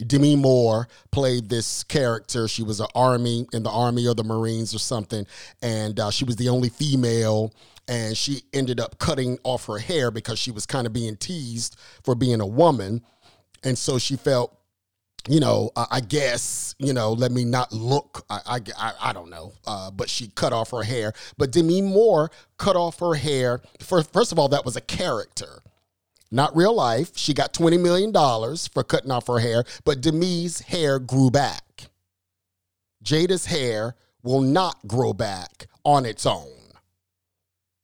Demi 0.06 0.36
Moore 0.36 0.88
played 1.12 1.50
this 1.50 1.84
character. 1.84 2.48
She 2.48 2.64
was 2.64 2.80
an 2.80 2.88
army 2.96 3.48
in 3.54 3.64
the 3.64 3.70
army 3.70 4.08
or 4.08 4.14
the 4.14 4.24
Marines 4.24 4.75
or 4.75 4.80
something, 4.80 5.25
and 5.62 6.00
uh, 6.00 6.12
she 6.12 6.25
was 6.25 6.36
the 6.36 6.50
only 6.50 6.70
female. 6.70 7.54
And 7.88 8.18
she 8.18 8.42
ended 8.52 8.80
up 8.80 8.98
cutting 8.98 9.38
off 9.44 9.68
her 9.68 9.78
hair 9.78 10.10
because 10.10 10.40
she 10.40 10.50
was 10.50 10.66
kind 10.66 10.88
of 10.88 10.94
being 10.94 11.18
teased 11.18 11.78
for 12.04 12.16
being 12.16 12.42
a 12.42 12.46
woman, 12.46 13.04
and 13.64 13.78
so 13.78 14.00
she 14.00 14.16
felt, 14.16 14.58
you 15.30 15.40
know, 15.40 15.70
uh, 15.75 15.86
I 15.92 16.00
guess, 16.00 16.74
you 16.80 16.94
know, 16.94 17.14
let 17.14 17.32
me 17.32 17.46
not 17.46 17.72
look. 17.72 18.25
I, 18.30 18.60
I, 18.78 18.94
I 19.00 19.14
don't 19.14 19.30
know, 19.30 19.54
uh, 19.68 19.92
but 19.92 20.10
she 20.10 20.30
cut 20.30 20.52
off 20.52 20.72
her 20.72 20.82
hair. 20.82 21.14
But 21.38 21.52
Demi 21.52 21.82
Moore 21.82 22.32
cut 22.58 22.75
off 22.75 23.00
her 23.00 23.14
hair. 23.14 23.62
First, 23.80 24.12
first 24.12 24.32
of 24.32 24.40
all, 24.40 24.50
that 24.50 24.66
was 24.66 24.75
a 24.75 24.82
character 24.82 25.62
not 26.32 26.55
real 26.55 26.74
life. 26.74 27.12
She 27.15 27.34
got 27.34 27.53
$20 27.53 27.79
million 27.79 28.12
for 28.72 28.84
cutting 28.84 29.12
off 29.12 29.27
her 29.27 29.39
hair, 29.39 29.63
but 29.84 30.01
Demi's 30.01 30.62
hair 30.62 31.00
grew 31.00 31.29
back. 31.29 31.89
Jada's 33.03 33.46
hair 33.46 33.96
will 34.24 34.41
not 34.41 34.77
grow 34.88 35.13
back 35.13 35.67
on 35.84 36.05
its 36.05 36.25
own. 36.25 36.50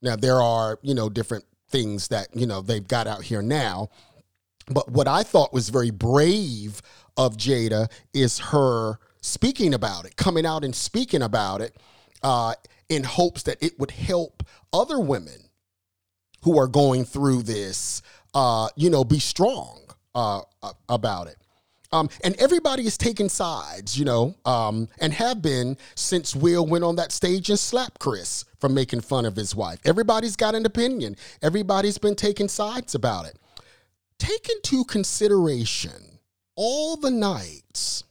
Now, 0.01 0.15
there 0.15 0.41
are, 0.41 0.79
you 0.81 0.95
know, 0.95 1.10
different 1.10 1.45
things 1.69 2.07
that, 2.07 2.27
you 2.33 2.48
know, 2.48 2.62
they've 2.62 2.88
got 2.88 3.07
out 3.07 3.24
here 3.24 3.41
now. 3.41 3.89
But 4.67 4.89
what 4.91 5.07
I 5.07 5.24
thought 5.24 5.53
was 5.53 5.69
very 5.69 5.91
brave 5.91 6.81
of 7.17 7.38
Jada 7.38 7.91
is 8.13 8.39
her 8.39 8.98
speaking 9.21 9.74
about 9.74 10.05
it, 10.05 10.15
coming 10.15 10.45
out 10.45 10.63
and 10.63 10.75
speaking 10.75 11.21
about 11.21 11.62
it 11.62 11.75
uh, 12.24 12.55
in 12.89 13.03
hopes 13.03 13.43
that 13.43 13.62
it 13.62 13.79
would 13.79 13.91
help 13.91 14.43
other 14.74 15.00
women 15.00 15.50
who 16.43 16.57
are 16.57 16.67
going 16.67 17.05
through 17.05 17.43
this 17.43 18.01
uh, 18.33 18.69
you 18.75 18.89
know, 18.89 19.03
be 19.03 19.19
strong 19.19 19.79
uh, 20.15 20.41
about 20.89 21.27
it. 21.27 21.38
Um, 21.93 22.09
and 22.23 22.35
everybody 22.35 22.85
is 22.85 22.97
taking 22.97 23.27
sides, 23.27 24.00
you 24.00 24.05
know, 24.05 24.35
um, 24.45 24.88
and 25.00 25.11
have 25.13 25.41
been 25.41 25.77
since 25.95 26.33
Will 26.33 26.65
went 26.65 26.85
on 26.85 26.95
that 26.95 27.11
stage 27.11 27.50
and 27.50 27.59
slapped 27.59 28.00
Chris 28.00 28.45
for 28.59 28.69
making 28.69 29.01
fun 29.01 29.25
of 29.25 29.35
his 29.35 29.53
wife. 29.53 29.79
Everybody's 29.83 30.38
got 30.38 30.55
an 30.55 30.65
opinion. 30.65 31.17
Everybody's 31.41 31.97
been 31.97 32.15
taking 32.15 32.47
sides 32.47 32.95
about 32.95 33.25
it. 33.25 33.38
Take 34.19 34.47
into 34.50 34.85
consideration 34.85 36.19
all 36.55 36.95
the 36.95 37.11
nights 37.11 38.05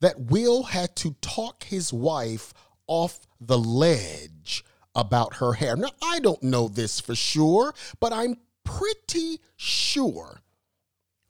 that 0.00 0.18
Will 0.18 0.64
had 0.64 0.96
to 0.96 1.14
talk 1.20 1.64
his 1.64 1.92
wife 1.92 2.52
off 2.88 3.20
the 3.40 3.58
ledge 3.58 4.64
about 4.94 5.34
her 5.34 5.52
hair. 5.52 5.76
Now, 5.76 5.90
I 6.02 6.18
don't 6.18 6.42
know 6.42 6.66
this 6.66 6.98
for 6.98 7.14
sure, 7.14 7.74
but 8.00 8.12
I'm 8.12 8.36
pretty 8.68 9.40
sure, 9.56 10.42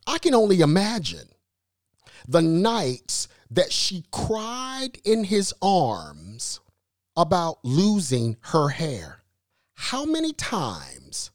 I 0.07 0.19
can 0.19 0.35
only 0.35 0.61
imagine 0.61 1.29
the 2.27 2.43
nights 2.43 3.29
that 3.51 3.73
she 3.73 4.05
cried 4.11 4.99
in 5.05 5.25
his 5.25 5.55
arms 5.63 6.61
about 7.17 7.59
losing 7.65 8.37
her 8.41 8.69
hair. 8.71 9.23
how 9.81 10.05
many 10.05 10.33
times 10.33 11.31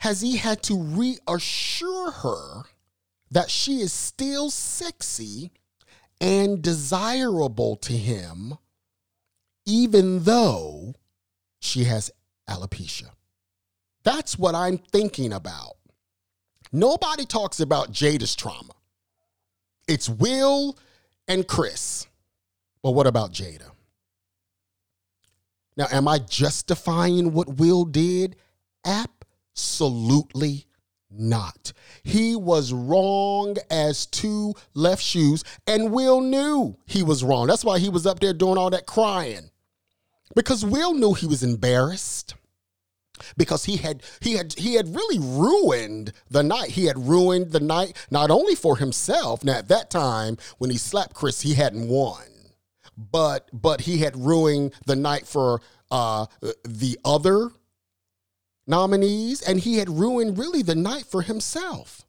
has 0.00 0.20
he 0.20 0.36
had 0.36 0.62
to 0.62 0.76
reassure 0.78 2.10
her 2.10 2.64
that 3.30 3.50
she 3.50 3.80
is 3.80 3.90
still 3.90 4.50
sexy 4.50 5.50
and 6.20 6.60
desirable 6.62 7.74
to 7.76 7.94
him, 7.94 8.58
even 9.64 10.24
though 10.24 10.94
she 11.58 11.84
has 11.84 12.10
alopecia? 12.48 13.15
That's 14.06 14.38
what 14.38 14.54
I'm 14.54 14.78
thinking 14.78 15.32
about. 15.32 15.78
Nobody 16.70 17.24
talks 17.24 17.58
about 17.58 17.90
Jada's 17.90 18.36
trauma. 18.36 18.72
It's 19.88 20.08
Will 20.08 20.78
and 21.26 21.46
Chris. 21.46 22.06
But 22.84 22.92
what 22.92 23.08
about 23.08 23.32
Jada? 23.32 23.68
Now, 25.76 25.88
am 25.90 26.06
I 26.06 26.20
justifying 26.20 27.32
what 27.32 27.56
Will 27.56 27.84
did? 27.84 28.36
Absolutely 28.84 30.66
not. 31.10 31.72
He 32.04 32.36
was 32.36 32.72
wrong 32.72 33.56
as 33.72 34.06
two 34.06 34.54
left 34.74 35.02
shoes, 35.02 35.42
and 35.66 35.90
Will 35.90 36.20
knew 36.20 36.78
he 36.86 37.02
was 37.02 37.24
wrong. 37.24 37.48
That's 37.48 37.64
why 37.64 37.80
he 37.80 37.88
was 37.88 38.06
up 38.06 38.20
there 38.20 38.32
doing 38.32 38.56
all 38.56 38.70
that 38.70 38.86
crying. 38.86 39.50
Because 40.36 40.64
Will 40.64 40.94
knew 40.94 41.14
he 41.14 41.26
was 41.26 41.42
embarrassed 41.42 42.36
because 43.36 43.64
he 43.64 43.76
had 43.76 44.02
he 44.20 44.34
had 44.34 44.54
he 44.54 44.74
had 44.74 44.94
really 44.94 45.18
ruined 45.18 46.12
the 46.30 46.42
night. 46.42 46.70
He 46.70 46.86
had 46.86 47.08
ruined 47.08 47.52
the 47.52 47.60
night 47.60 47.96
not 48.10 48.30
only 48.30 48.54
for 48.54 48.76
himself. 48.76 49.44
Now 49.44 49.54
at 49.58 49.68
that 49.68 49.90
time 49.90 50.36
when 50.58 50.70
he 50.70 50.78
slapped 50.78 51.14
Chris, 51.14 51.40
he 51.40 51.54
hadn't 51.54 51.88
won, 51.88 52.24
but 52.96 53.48
but 53.52 53.82
he 53.82 53.98
had 53.98 54.16
ruined 54.16 54.74
the 54.86 54.96
night 54.96 55.26
for 55.26 55.60
uh, 55.90 56.26
the 56.64 56.98
other 57.04 57.50
nominees, 58.66 59.42
and 59.42 59.60
he 59.60 59.78
had 59.78 59.88
ruined 59.88 60.38
really 60.38 60.62
the 60.62 60.74
night 60.74 61.06
for 61.06 61.22
himself. 61.22 62.02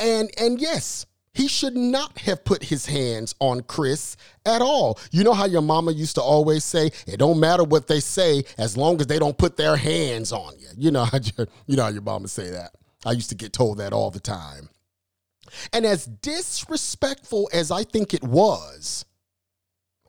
And 0.00 0.30
and 0.38 0.60
yes, 0.60 1.06
he 1.34 1.48
should 1.48 1.76
not 1.76 2.18
have 2.18 2.44
put 2.44 2.64
his 2.64 2.86
hands 2.86 3.34
on 3.38 3.62
Chris 3.62 4.16
at 4.44 4.62
all. 4.62 4.98
You 5.12 5.24
know 5.24 5.34
how 5.34 5.46
your 5.46 5.62
mama 5.62 5.92
used 5.92 6.16
to 6.16 6.22
always 6.22 6.64
say, 6.64 6.90
it 7.06 7.18
don't 7.18 7.38
matter 7.38 7.64
what 7.64 7.86
they 7.86 8.00
say 8.00 8.44
as 8.56 8.76
long 8.76 9.00
as 9.00 9.06
they 9.06 9.18
don't 9.18 9.38
put 9.38 9.56
their 9.56 9.76
hands 9.76 10.32
on 10.32 10.58
you. 10.58 10.68
You 10.76 10.90
know 10.90 11.04
how 11.04 11.18
you 11.66 11.76
know 11.76 11.84
how 11.84 11.90
your 11.90 12.02
mama 12.02 12.28
say 12.28 12.50
that. 12.50 12.72
I 13.04 13.12
used 13.12 13.30
to 13.30 13.36
get 13.36 13.52
told 13.52 13.78
that 13.78 13.92
all 13.92 14.10
the 14.10 14.20
time. 14.20 14.68
And 15.72 15.86
as 15.86 16.06
disrespectful 16.06 17.48
as 17.52 17.70
I 17.70 17.84
think 17.84 18.14
it 18.14 18.22
was 18.22 19.04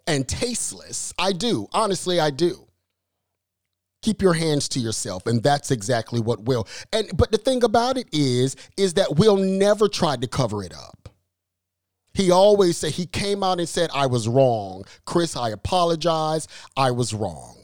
and 0.07 0.27
tasteless, 0.27 1.13
I 1.19 1.31
do. 1.31 1.67
Honestly, 1.71 2.19
I 2.19 2.29
do. 2.31 2.65
Keep 4.01 4.21
your 4.21 4.33
hands 4.33 4.69
to 4.69 4.79
yourself, 4.79 5.27
and 5.27 5.43
that's 5.43 5.71
exactly 5.71 6.21
what 6.21 6.41
Will. 6.43 6.67
And 6.93 7.09
but 7.15 7.31
the 7.31 7.37
thing 7.37 7.63
about 7.63 7.97
it 7.97 8.07
is, 8.13 8.55
is 8.77 8.93
that 8.95 9.17
Will 9.17 9.35
never 9.35 9.89
tried 9.89 10.21
to 10.21 10.27
cover 10.27 10.63
it 10.63 10.73
up. 10.73 10.98
He 12.19 12.31
always 12.31 12.75
said, 12.75 12.91
he 12.91 13.05
came 13.05 13.43
out 13.43 13.59
and 13.59 13.69
said, 13.69 13.89
I 13.93 14.07
was 14.07 14.27
wrong. 14.27 14.83
Chris, 15.05 15.37
I 15.37 15.51
apologize. 15.51 16.49
I 16.75 16.91
was 16.91 17.13
wrong. 17.13 17.55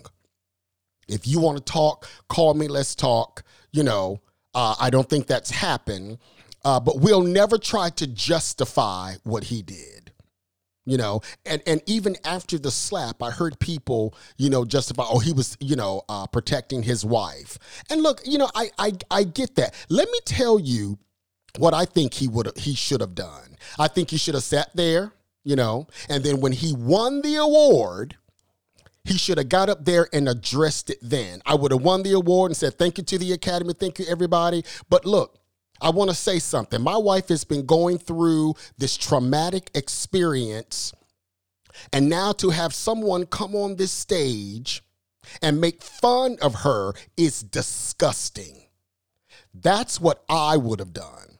If 1.09 1.27
you 1.27 1.41
want 1.41 1.57
to 1.57 1.63
talk, 1.63 2.07
call 2.29 2.53
me, 2.53 2.69
let's 2.69 2.95
talk. 2.95 3.43
You 3.73 3.83
know, 3.83 4.21
uh, 4.53 4.75
I 4.79 4.89
don't 4.89 5.09
think 5.09 5.27
that's 5.27 5.51
happened. 5.51 6.19
Uh, 6.63 6.79
but 6.79 7.01
we'll 7.01 7.21
never 7.21 7.57
try 7.57 7.89
to 7.89 8.07
justify 8.07 9.15
what 9.23 9.43
he 9.43 9.61
did. 9.61 10.13
You 10.85 10.99
know, 10.99 11.19
and, 11.45 11.61
and 11.67 11.81
even 11.85 12.15
after 12.23 12.57
the 12.57 12.71
slap, 12.71 13.21
I 13.21 13.31
heard 13.31 13.59
people, 13.59 14.15
you 14.37 14.49
know, 14.49 14.63
justify, 14.63 15.03
oh, 15.05 15.19
he 15.19 15.33
was, 15.33 15.57
you 15.59 15.75
know, 15.75 16.03
uh, 16.07 16.27
protecting 16.27 16.81
his 16.81 17.03
wife. 17.03 17.57
And 17.89 18.01
look, 18.01 18.21
you 18.23 18.37
know, 18.37 18.49
I, 18.55 18.69
I 18.77 18.93
I 19.11 19.23
get 19.23 19.55
that. 19.55 19.73
Let 19.89 20.09
me 20.09 20.19
tell 20.25 20.59
you 20.59 20.97
what 21.57 21.73
I 21.73 21.85
think 21.85 22.13
he 22.13 22.27
would 22.27 22.57
he 22.57 22.75
should 22.75 23.01
have 23.01 23.15
done. 23.15 23.57
I 23.79 23.87
think 23.87 24.09
he 24.09 24.17
should 24.17 24.35
have 24.35 24.43
sat 24.43 24.69
there, 24.75 25.13
you 25.43 25.55
know, 25.55 25.87
and 26.09 26.23
then 26.23 26.41
when 26.41 26.51
he 26.51 26.73
won 26.73 27.21
the 27.21 27.35
award, 27.35 28.17
he 29.05 29.17
should 29.17 29.37
have 29.37 29.49
got 29.49 29.69
up 29.69 29.85
there 29.85 30.09
and 30.13 30.27
addressed 30.27 30.89
it 30.89 30.97
then. 31.01 31.41
I 31.45 31.55
would 31.55 31.71
have 31.71 31.81
won 31.81 32.03
the 32.03 32.13
award 32.13 32.51
and 32.51 32.57
said, 32.57 32.77
Thank 32.77 32.97
you 32.97 33.03
to 33.05 33.17
the 33.17 33.33
Academy. 33.33 33.73
Thank 33.73 33.99
you, 33.99 34.05
everybody. 34.09 34.63
But 34.89 35.05
look, 35.05 35.39
I 35.79 35.91
want 35.91 36.09
to 36.09 36.15
say 36.15 36.39
something. 36.39 36.81
My 36.81 36.97
wife 36.97 37.29
has 37.29 37.43
been 37.43 37.65
going 37.65 37.99
through 37.99 38.55
this 38.77 38.97
traumatic 38.97 39.69
experience. 39.75 40.93
And 41.93 42.09
now 42.09 42.31
to 42.33 42.49
have 42.49 42.73
someone 42.73 43.25
come 43.25 43.55
on 43.55 43.75
this 43.75 43.91
stage 43.91 44.81
and 45.41 45.59
make 45.59 45.83
fun 45.83 46.37
of 46.41 46.55
her 46.55 46.93
is 47.17 47.43
disgusting. 47.43 48.63
That's 49.53 49.99
what 49.99 50.23
I 50.29 50.57
would 50.57 50.79
have 50.79 50.93
done 50.93 51.34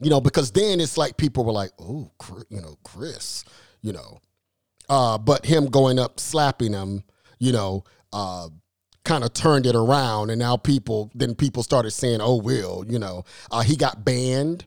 you 0.00 0.10
know, 0.10 0.20
because 0.20 0.50
then 0.52 0.80
it's 0.80 0.96
like 0.96 1.16
people 1.16 1.44
were 1.44 1.52
like, 1.52 1.70
oh, 1.78 2.10
you 2.48 2.60
know, 2.60 2.76
Chris, 2.84 3.44
you 3.82 3.92
know, 3.92 4.18
uh, 4.88 5.18
but 5.18 5.44
him 5.44 5.66
going 5.66 5.98
up 5.98 6.20
slapping 6.20 6.72
him, 6.72 7.02
you 7.38 7.52
know, 7.52 7.84
uh, 8.12 8.48
kind 9.04 9.24
of 9.24 9.32
turned 9.32 9.66
it 9.66 9.74
around, 9.74 10.30
and 10.30 10.38
now 10.38 10.56
people 10.56 11.10
then 11.14 11.34
people 11.34 11.62
started 11.62 11.90
saying, 11.90 12.20
oh, 12.20 12.36
Will, 12.36 12.84
you 12.86 12.98
know, 12.98 13.24
uh, 13.50 13.62
he 13.62 13.76
got 13.76 14.04
banned 14.04 14.66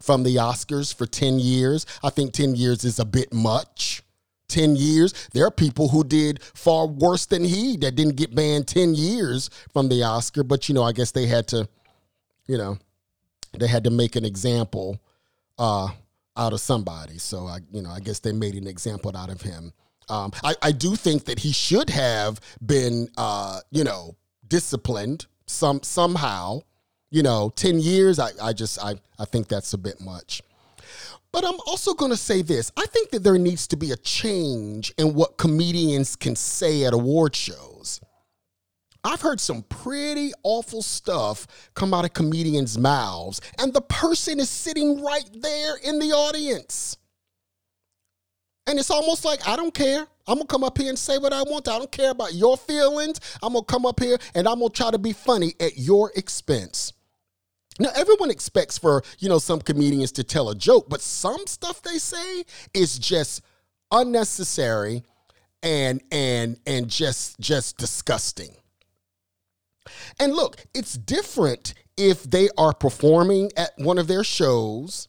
from 0.00 0.22
the 0.22 0.36
Oscars 0.36 0.94
for 0.94 1.06
ten 1.06 1.38
years. 1.38 1.86
I 2.02 2.10
think 2.10 2.32
ten 2.32 2.54
years 2.54 2.84
is 2.84 2.98
a 2.98 3.04
bit 3.04 3.32
much. 3.32 4.02
10 4.48 4.76
years. 4.76 5.12
There 5.32 5.44
are 5.44 5.50
people 5.50 5.88
who 5.88 6.04
did 6.04 6.40
far 6.40 6.86
worse 6.86 7.26
than 7.26 7.42
he 7.42 7.76
that 7.78 7.96
didn't 7.96 8.14
get 8.14 8.32
banned 8.32 8.68
10 8.68 8.94
years 8.94 9.50
from 9.72 9.88
the 9.88 10.04
Oscar, 10.04 10.44
but 10.44 10.68
you 10.68 10.74
know, 10.76 10.84
I 10.84 10.92
guess 10.92 11.10
they 11.10 11.26
had 11.26 11.48
to, 11.48 11.68
you 12.46 12.56
know, 12.56 12.78
they 13.58 13.66
had 13.66 13.84
to 13.84 13.90
make 13.90 14.16
an 14.16 14.24
example 14.24 15.00
uh, 15.58 15.88
out 16.36 16.52
of 16.52 16.60
somebody. 16.60 17.18
So 17.18 17.46
I, 17.46 17.58
you 17.72 17.82
know, 17.82 17.90
I 17.90 18.00
guess 18.00 18.20
they 18.20 18.32
made 18.32 18.54
an 18.54 18.66
example 18.66 19.16
out 19.16 19.30
of 19.30 19.40
him. 19.40 19.72
Um, 20.08 20.32
I, 20.44 20.54
I 20.62 20.72
do 20.72 20.94
think 20.94 21.24
that 21.24 21.38
he 21.40 21.52
should 21.52 21.90
have 21.90 22.40
been, 22.64 23.08
uh, 23.16 23.60
you 23.70 23.84
know, 23.84 24.16
disciplined 24.46 25.26
some 25.46 25.82
somehow. 25.82 26.60
You 27.10 27.22
know, 27.22 27.52
ten 27.54 27.78
years. 27.78 28.18
I, 28.18 28.30
I 28.42 28.52
just, 28.52 28.82
I, 28.82 28.96
I 29.18 29.24
think 29.24 29.48
that's 29.48 29.72
a 29.72 29.78
bit 29.78 30.00
much. 30.00 30.42
But 31.32 31.44
I'm 31.44 31.58
also 31.66 31.92
going 31.94 32.10
to 32.10 32.16
say 32.16 32.42
this. 32.42 32.72
I 32.76 32.86
think 32.86 33.10
that 33.10 33.22
there 33.22 33.38
needs 33.38 33.66
to 33.68 33.76
be 33.76 33.92
a 33.92 33.96
change 33.96 34.92
in 34.96 35.14
what 35.14 35.36
comedians 35.36 36.16
can 36.16 36.34
say 36.34 36.84
at 36.84 36.94
award 36.94 37.36
shows. 37.36 38.00
I've 39.06 39.20
heard 39.20 39.38
some 39.40 39.62
pretty 39.62 40.32
awful 40.42 40.82
stuff 40.82 41.46
come 41.74 41.94
out 41.94 42.04
of 42.04 42.12
comedians' 42.12 42.76
mouths, 42.76 43.40
and 43.58 43.72
the 43.72 43.80
person 43.80 44.40
is 44.40 44.50
sitting 44.50 45.00
right 45.00 45.28
there 45.32 45.76
in 45.76 46.00
the 46.00 46.10
audience. 46.10 46.96
And 48.66 48.80
it's 48.80 48.90
almost 48.90 49.24
like, 49.24 49.46
I 49.46 49.54
don't 49.54 49.72
care. 49.72 50.08
I'm 50.26 50.38
gonna 50.38 50.46
come 50.46 50.64
up 50.64 50.76
here 50.76 50.88
and 50.88 50.98
say 50.98 51.18
what 51.18 51.32
I 51.32 51.42
want. 51.42 51.68
I 51.68 51.78
don't 51.78 51.92
care 51.92 52.10
about 52.10 52.34
your 52.34 52.56
feelings. 52.56 53.20
I'm 53.40 53.52
gonna 53.52 53.64
come 53.64 53.86
up 53.86 54.00
here 54.00 54.18
and 54.34 54.48
I'm 54.48 54.58
gonna 54.58 54.70
try 54.70 54.90
to 54.90 54.98
be 54.98 55.12
funny 55.12 55.54
at 55.60 55.78
your 55.78 56.10
expense. 56.16 56.92
Now, 57.78 57.90
everyone 57.94 58.32
expects 58.32 58.76
for, 58.76 59.04
you 59.20 59.28
know, 59.28 59.38
some 59.38 59.60
comedians 59.60 60.10
to 60.12 60.24
tell 60.24 60.48
a 60.48 60.54
joke, 60.56 60.88
but 60.88 61.00
some 61.00 61.46
stuff 61.46 61.80
they 61.82 61.98
say 61.98 62.44
is 62.74 62.98
just 62.98 63.42
unnecessary 63.92 65.04
and 65.62 66.02
and 66.10 66.58
and 66.66 66.88
just 66.88 67.38
just 67.38 67.76
disgusting. 67.76 68.56
And 70.18 70.34
look, 70.34 70.56
it's 70.74 70.94
different 70.94 71.74
if 71.96 72.22
they 72.24 72.48
are 72.58 72.72
performing 72.72 73.50
at 73.56 73.70
one 73.78 73.98
of 73.98 74.06
their 74.06 74.24
shows 74.24 75.08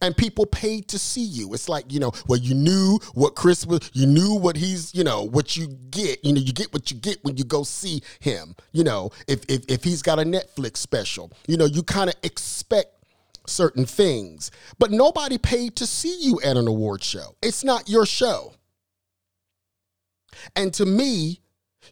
and 0.00 0.16
people 0.16 0.44
paid 0.46 0.88
to 0.88 0.98
see 0.98 1.24
you. 1.24 1.54
It's 1.54 1.68
like, 1.68 1.90
you 1.92 2.00
know, 2.00 2.12
well, 2.26 2.38
you 2.38 2.54
knew 2.54 2.98
what 3.14 3.34
Chris 3.34 3.66
was, 3.66 3.90
you 3.94 4.06
knew 4.06 4.34
what 4.34 4.56
he's, 4.56 4.94
you 4.94 5.04
know, 5.04 5.22
what 5.22 5.56
you 5.56 5.68
get. 5.90 6.24
You 6.24 6.32
know, 6.34 6.40
you 6.40 6.52
get 6.52 6.72
what 6.72 6.90
you 6.90 6.96
get 6.96 7.24
when 7.24 7.36
you 7.36 7.44
go 7.44 7.62
see 7.62 8.02
him. 8.20 8.54
You 8.72 8.84
know, 8.84 9.10
if 9.28 9.44
if, 9.48 9.64
if 9.68 9.84
he's 9.84 10.02
got 10.02 10.18
a 10.18 10.22
Netflix 10.22 10.78
special, 10.78 11.32
you 11.46 11.56
know, 11.56 11.64
you 11.66 11.82
kind 11.82 12.10
of 12.10 12.16
expect 12.22 12.90
certain 13.46 13.86
things. 13.86 14.50
But 14.78 14.90
nobody 14.90 15.38
paid 15.38 15.76
to 15.76 15.86
see 15.86 16.18
you 16.20 16.40
at 16.42 16.56
an 16.56 16.66
award 16.66 17.02
show. 17.02 17.36
It's 17.42 17.64
not 17.64 17.88
your 17.88 18.06
show. 18.06 18.52
And 20.56 20.74
to 20.74 20.84
me, 20.84 21.40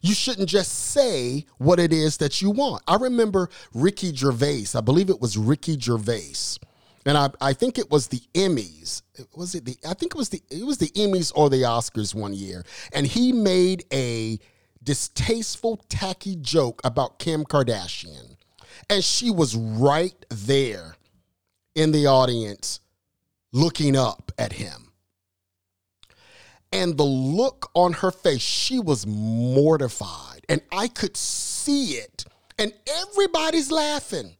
you 0.01 0.13
shouldn't 0.13 0.49
just 0.49 0.91
say 0.91 1.45
what 1.57 1.79
it 1.79 1.93
is 1.93 2.17
that 2.17 2.41
you 2.41 2.51
want. 2.51 2.83
I 2.87 2.95
remember 2.95 3.49
Ricky 3.73 4.15
Gervais, 4.15 4.67
I 4.75 4.81
believe 4.81 5.09
it 5.09 5.21
was 5.21 5.37
Ricky 5.37 5.79
Gervais. 5.79 6.57
And 7.05 7.17
I, 7.17 7.29
I 7.41 7.53
think 7.53 7.77
it 7.77 7.91
was 7.91 8.07
the 8.07 8.21
Emmys. 8.33 9.01
Was 9.35 9.55
it 9.55 9.65
the 9.65 9.75
I 9.87 9.93
think 9.93 10.13
it 10.15 10.17
was 10.17 10.29
the 10.29 10.41
it 10.49 10.65
was 10.65 10.77
the 10.77 10.89
Emmys 10.89 11.33
or 11.35 11.49
the 11.49 11.63
Oscars 11.63 12.15
one 12.15 12.33
year. 12.33 12.63
And 12.93 13.05
he 13.05 13.33
made 13.33 13.83
a 13.91 14.39
distasteful, 14.83 15.77
tacky 15.89 16.35
joke 16.37 16.81
about 16.83 17.19
Kim 17.19 17.43
Kardashian. 17.43 18.37
And 18.89 19.03
she 19.03 19.29
was 19.31 19.55
right 19.55 20.15
there 20.29 20.95
in 21.75 21.91
the 21.91 22.07
audience 22.07 22.79
looking 23.51 23.95
up 23.95 24.31
at 24.37 24.53
him. 24.53 24.82
And 26.73 26.97
the 26.97 27.03
look 27.03 27.69
on 27.75 27.93
her 27.93 28.11
face, 28.11 28.41
she 28.41 28.79
was 28.79 29.05
mortified. 29.07 30.45
and 30.49 30.61
I 30.71 30.87
could 30.89 31.15
see 31.15 31.91
it 31.93 32.25
and 32.57 32.73
everybody's 32.87 33.71
laughing. 33.71 34.35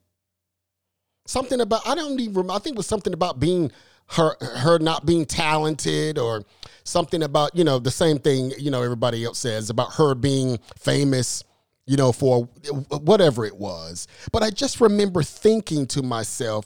Something 1.25 1.61
about 1.61 1.87
I 1.87 1.95
don't 1.95 2.19
even 2.19 2.33
remember, 2.33 2.53
I 2.53 2.59
think 2.59 2.75
it 2.75 2.77
was 2.77 2.87
something 2.87 3.13
about 3.13 3.39
being 3.39 3.71
her 4.07 4.35
her 4.57 4.79
not 4.79 5.05
being 5.05 5.25
talented 5.25 6.17
or 6.17 6.43
something 6.83 7.23
about, 7.23 7.55
you 7.55 7.63
know, 7.63 7.79
the 7.79 7.91
same 7.91 8.19
thing, 8.19 8.51
you 8.57 8.69
know, 8.69 8.83
everybody 8.83 9.23
else 9.23 9.39
says 9.39 9.69
about 9.69 9.93
her 9.93 10.15
being 10.15 10.59
famous, 10.77 11.43
you 11.85 11.95
know, 11.95 12.11
for 12.11 12.43
whatever 12.89 13.45
it 13.45 13.55
was. 13.55 14.07
But 14.31 14.43
I 14.43 14.49
just 14.49 14.81
remember 14.81 15.23
thinking 15.23 15.87
to 15.87 16.03
myself, 16.03 16.65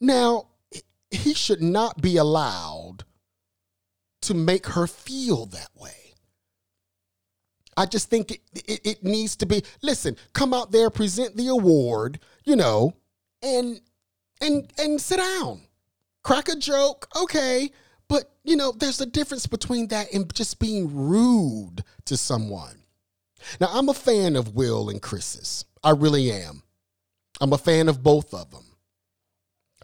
now 0.00 0.48
he 1.10 1.32
should 1.32 1.62
not 1.62 2.02
be 2.02 2.18
allowed 2.18 2.85
to 4.26 4.34
make 4.34 4.66
her 4.66 4.86
feel 4.86 5.46
that 5.46 5.70
way. 5.74 6.14
I 7.76 7.86
just 7.86 8.08
think 8.08 8.30
it, 8.30 8.40
it, 8.54 8.80
it, 8.84 9.04
needs 9.04 9.36
to 9.36 9.46
be 9.46 9.62
listen, 9.82 10.16
come 10.32 10.54
out 10.54 10.72
there, 10.72 10.88
present 10.88 11.36
the 11.36 11.48
award, 11.48 12.20
you 12.44 12.56
know, 12.56 12.94
and 13.42 13.80
and 14.40 14.72
and 14.78 15.00
sit 15.00 15.18
down. 15.18 15.60
Crack 16.24 16.48
a 16.48 16.56
joke, 16.56 17.06
okay. 17.16 17.70
But 18.08 18.32
you 18.44 18.56
know, 18.56 18.72
there's 18.72 19.00
a 19.00 19.06
difference 19.06 19.46
between 19.46 19.88
that 19.88 20.12
and 20.12 20.32
just 20.34 20.58
being 20.58 20.94
rude 20.94 21.84
to 22.06 22.16
someone. 22.16 22.82
Now, 23.60 23.68
I'm 23.70 23.88
a 23.88 23.94
fan 23.94 24.36
of 24.36 24.54
Will 24.54 24.88
and 24.88 25.00
Chris's. 25.00 25.64
I 25.84 25.90
really 25.90 26.32
am. 26.32 26.62
I'm 27.40 27.52
a 27.52 27.58
fan 27.58 27.88
of 27.88 28.02
both 28.02 28.32
of 28.32 28.50
them. 28.50 28.65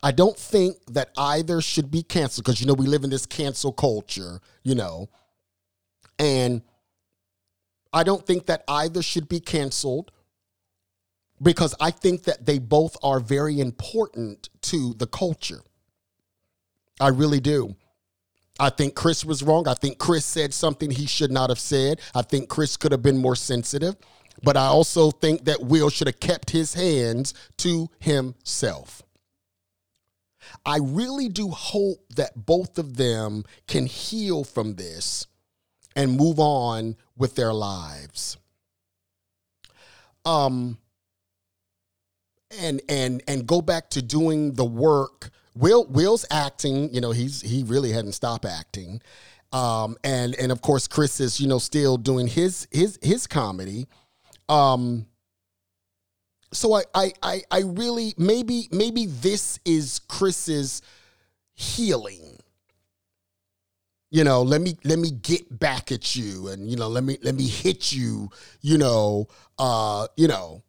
I 0.02 0.10
don't 0.10 0.36
think 0.36 0.76
that 0.88 1.10
either 1.16 1.60
should 1.60 1.90
be 1.90 2.02
canceled 2.02 2.44
because 2.44 2.60
you 2.60 2.66
know 2.66 2.74
we 2.74 2.86
live 2.86 3.04
in 3.04 3.10
this 3.10 3.26
cancel 3.26 3.72
culture, 3.72 4.40
you 4.64 4.74
know. 4.74 5.08
And 6.18 6.62
I 7.92 8.02
don't 8.02 8.26
think 8.26 8.46
that 8.46 8.64
either 8.66 9.02
should 9.02 9.28
be 9.28 9.38
canceled 9.40 10.10
because 11.40 11.74
I 11.80 11.90
think 11.90 12.24
that 12.24 12.46
they 12.46 12.58
both 12.58 12.96
are 13.02 13.20
very 13.20 13.60
important 13.60 14.48
to 14.62 14.94
the 14.94 15.06
culture. 15.06 15.60
I 17.00 17.08
really 17.08 17.40
do. 17.40 17.76
I 18.60 18.70
think 18.70 18.94
Chris 18.94 19.24
was 19.24 19.42
wrong. 19.42 19.66
I 19.66 19.74
think 19.74 19.98
Chris 19.98 20.24
said 20.24 20.54
something 20.54 20.90
he 20.90 21.06
should 21.06 21.32
not 21.32 21.48
have 21.48 21.58
said. 21.58 22.00
I 22.14 22.22
think 22.22 22.48
Chris 22.48 22.76
could 22.76 22.92
have 22.92 23.02
been 23.02 23.18
more 23.18 23.36
sensitive. 23.36 23.96
But 24.42 24.56
I 24.56 24.66
also 24.66 25.10
think 25.10 25.44
that 25.44 25.60
Will 25.60 25.90
should 25.90 26.06
have 26.06 26.20
kept 26.20 26.50
his 26.50 26.74
hands 26.74 27.34
to 27.58 27.88
himself. 27.98 29.02
I 30.64 30.78
really 30.78 31.28
do 31.28 31.48
hope 31.48 32.04
that 32.16 32.46
both 32.46 32.78
of 32.78 32.96
them 32.96 33.44
can 33.66 33.86
heal 33.86 34.44
from 34.44 34.74
this 34.74 35.26
and 35.94 36.16
move 36.16 36.38
on 36.38 36.96
with 37.16 37.34
their 37.34 37.52
lives. 37.52 38.36
Um 40.24 40.78
and 42.60 42.80
and 42.88 43.22
and 43.26 43.46
go 43.46 43.62
back 43.62 43.90
to 43.90 44.02
doing 44.02 44.54
the 44.54 44.64
work. 44.64 45.30
Will 45.54 45.86
Will's 45.86 46.24
acting, 46.30 46.94
you 46.94 47.00
know, 47.00 47.10
he's 47.10 47.40
he 47.42 47.62
really 47.64 47.92
hadn't 47.92 48.12
stopped 48.12 48.44
acting. 48.44 49.00
Um 49.52 49.96
and 50.04 50.34
and 50.36 50.52
of 50.52 50.62
course 50.62 50.86
Chris 50.86 51.20
is, 51.20 51.40
you 51.40 51.48
know, 51.48 51.58
still 51.58 51.96
doing 51.96 52.26
his 52.26 52.68
his 52.70 52.98
his 53.02 53.26
comedy. 53.26 53.86
Um 54.48 55.06
so 56.52 56.74
I, 56.74 56.82
I 56.94 57.12
I 57.22 57.42
I 57.50 57.60
really 57.60 58.14
maybe 58.16 58.68
maybe 58.70 59.06
this 59.06 59.58
is 59.64 60.00
Chris's 60.08 60.82
healing. 61.54 62.38
You 64.10 64.24
know, 64.24 64.42
let 64.42 64.60
me 64.60 64.76
let 64.84 64.98
me 64.98 65.10
get 65.10 65.58
back 65.58 65.90
at 65.90 66.14
you 66.14 66.48
and 66.48 66.70
you 66.70 66.76
know, 66.76 66.88
let 66.88 67.02
me 67.04 67.16
let 67.22 67.34
me 67.34 67.46
hit 67.46 67.92
you, 67.92 68.30
you 68.60 68.76
know, 68.76 69.28
uh, 69.58 70.06
you 70.16 70.28
know, 70.28 70.62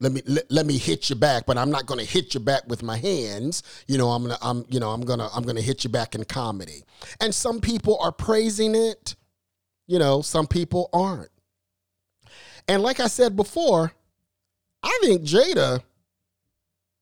let 0.00 0.12
me 0.12 0.22
let, 0.26 0.50
let 0.50 0.64
me 0.64 0.78
hit 0.78 1.10
you 1.10 1.16
back, 1.16 1.44
but 1.44 1.58
I'm 1.58 1.70
not 1.70 1.84
going 1.84 2.00
to 2.00 2.06
hit 2.06 2.32
you 2.32 2.40
back 2.40 2.62
with 2.66 2.82
my 2.82 2.96
hands. 2.96 3.62
You 3.86 3.98
know, 3.98 4.08
I'm 4.08 4.22
gonna 4.22 4.38
I'm 4.40 4.64
you 4.70 4.80
know 4.80 4.90
I'm 4.90 5.02
gonna 5.02 5.28
I'm 5.34 5.44
gonna 5.44 5.60
hit 5.60 5.84
you 5.84 5.90
back 5.90 6.14
in 6.14 6.24
comedy. 6.24 6.82
And 7.20 7.34
some 7.34 7.60
people 7.60 7.98
are 8.00 8.12
praising 8.12 8.74
it. 8.74 9.16
You 9.86 9.98
know, 9.98 10.22
some 10.22 10.46
people 10.46 10.88
aren't. 10.94 11.30
And 12.68 12.82
like 12.82 13.00
I 13.00 13.08
said 13.08 13.36
before, 13.36 13.92
I 14.82 14.98
think 15.02 15.22
Jada 15.22 15.82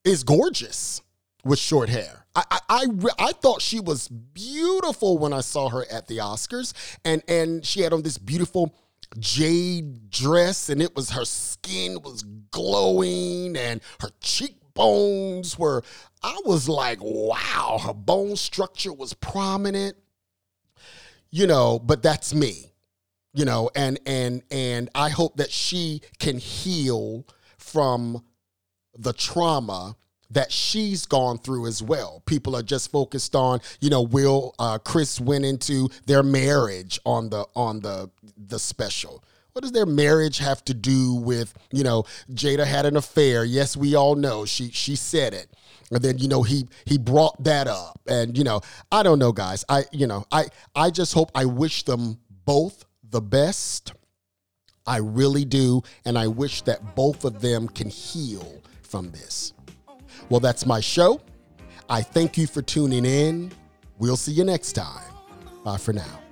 is 0.05 0.25
gorgeous 0.25 1.03
with 1.45 1.59
short 1.59 1.89
hair. 1.89 2.25
I, 2.35 2.61
I, 2.69 2.87
I, 3.19 3.33
thought 3.33 3.61
she 3.61 3.81
was 3.81 4.07
beautiful 4.07 5.19
when 5.19 5.33
I 5.33 5.41
saw 5.41 5.69
her 5.71 5.85
at 5.91 6.07
the 6.07 6.19
Oscars, 6.19 6.73
and 7.05 7.23
and 7.27 7.67
she 7.67 7.81
had 7.81 7.93
on 7.93 8.03
this 8.03 8.17
beautiful 8.17 8.77
jade 9.19 10.11
dress, 10.11 10.69
and 10.69 10.81
it 10.81 10.95
was 10.95 11.11
her 11.11 11.25
skin 11.25 12.01
was 12.03 12.23
glowing, 12.53 13.57
and 13.57 13.81
her 14.01 14.11
cheekbones 14.21 15.59
were. 15.59 15.83
I 16.23 16.41
was 16.45 16.69
like, 16.69 16.99
wow, 17.01 17.81
her 17.85 17.95
bone 17.95 18.37
structure 18.37 18.93
was 18.93 19.15
prominent. 19.15 19.97
You 21.31 21.47
know, 21.47 21.79
but 21.79 22.03
that's 22.03 22.35
me. 22.35 22.73
You 23.35 23.45
know, 23.45 23.71
and 23.75 23.99
and 24.07 24.43
and 24.51 24.91
I 24.95 25.09
hope 25.09 25.37
that 25.39 25.51
she 25.51 26.03
can 26.19 26.39
heal 26.39 27.27
from 27.69 28.25
the 28.97 29.13
trauma 29.13 29.97
that 30.31 30.53
she's 30.53 31.07
gone 31.07 31.39
through 31.39 31.67
as 31.67 31.83
well. 31.83 32.23
People 32.27 32.55
are 32.55 32.63
just 32.63 32.91
focused 32.91 33.35
on, 33.35 33.61
you 33.81 33.91
know, 33.91 34.03
will 34.03 34.55
uh, 34.59 34.79
Chris 34.79 35.21
went 35.21 35.45
into 35.45 35.89
their 36.07 36.23
marriage 36.23 37.01
on 37.05 37.31
the 37.31 37.47
on 37.55 37.81
the 37.81 38.11
the 38.37 38.59
special. 38.59 39.25
What 39.53 39.63
does 39.63 39.73
their 39.73 39.87
marriage 39.87 40.39
have 40.39 40.65
to 40.67 40.75
do 40.75 41.15
with, 41.15 41.53
you 41.73 41.83
know, 41.83 42.05
Jada 42.31 42.65
had 42.65 42.87
an 42.87 42.97
affair? 42.97 43.45
Yes, 43.45 43.77
we 43.77 43.97
all 43.97 44.15
know. 44.15 44.45
She 44.45 44.71
she 44.71 44.95
said 44.97 45.35
it. 45.35 45.49
And 45.91 46.03
then, 46.03 46.19
you 46.19 46.29
know, 46.29 46.43
he 46.43 46.69
he 46.85 46.99
brought 46.99 47.43
that 47.45 47.67
up. 47.67 48.01
And, 48.07 48.37
you 48.37 48.45
know, 48.45 48.61
I 48.93 49.03
don't 49.03 49.19
know, 49.19 49.33
guys. 49.33 49.65
I, 49.69 49.85
you 49.91 50.07
know, 50.07 50.25
I 50.31 50.47
I 50.75 50.91
just 50.91 51.15
hope 51.15 51.31
I 51.35 51.47
wish 51.47 51.85
them 51.85 52.19
both 52.45 52.85
the 53.03 53.23
best. 53.23 53.95
I 54.89 54.97
really 54.97 55.45
do. 55.45 55.83
And 56.05 56.19
I 56.19 56.27
wish 56.27 56.63
that 56.63 56.97
both 56.97 57.25
of 57.25 57.41
them 57.41 57.69
can 57.69 57.89
heal 57.89 58.61
from 58.83 59.11
this. 59.11 59.53
Well, 60.31 60.41
that's 60.41 60.67
my 60.67 60.81
show. 60.81 61.21
I 61.89 62.03
thank 62.03 62.37
you 62.37 62.47
for 62.47 62.63
tuning 62.63 63.05
in. 63.05 63.53
We'll 63.99 64.17
see 64.17 64.33
you 64.33 64.45
next 64.45 64.73
time. 64.73 65.13
Bye 65.65 65.77
for 65.77 65.93
now. 65.93 66.28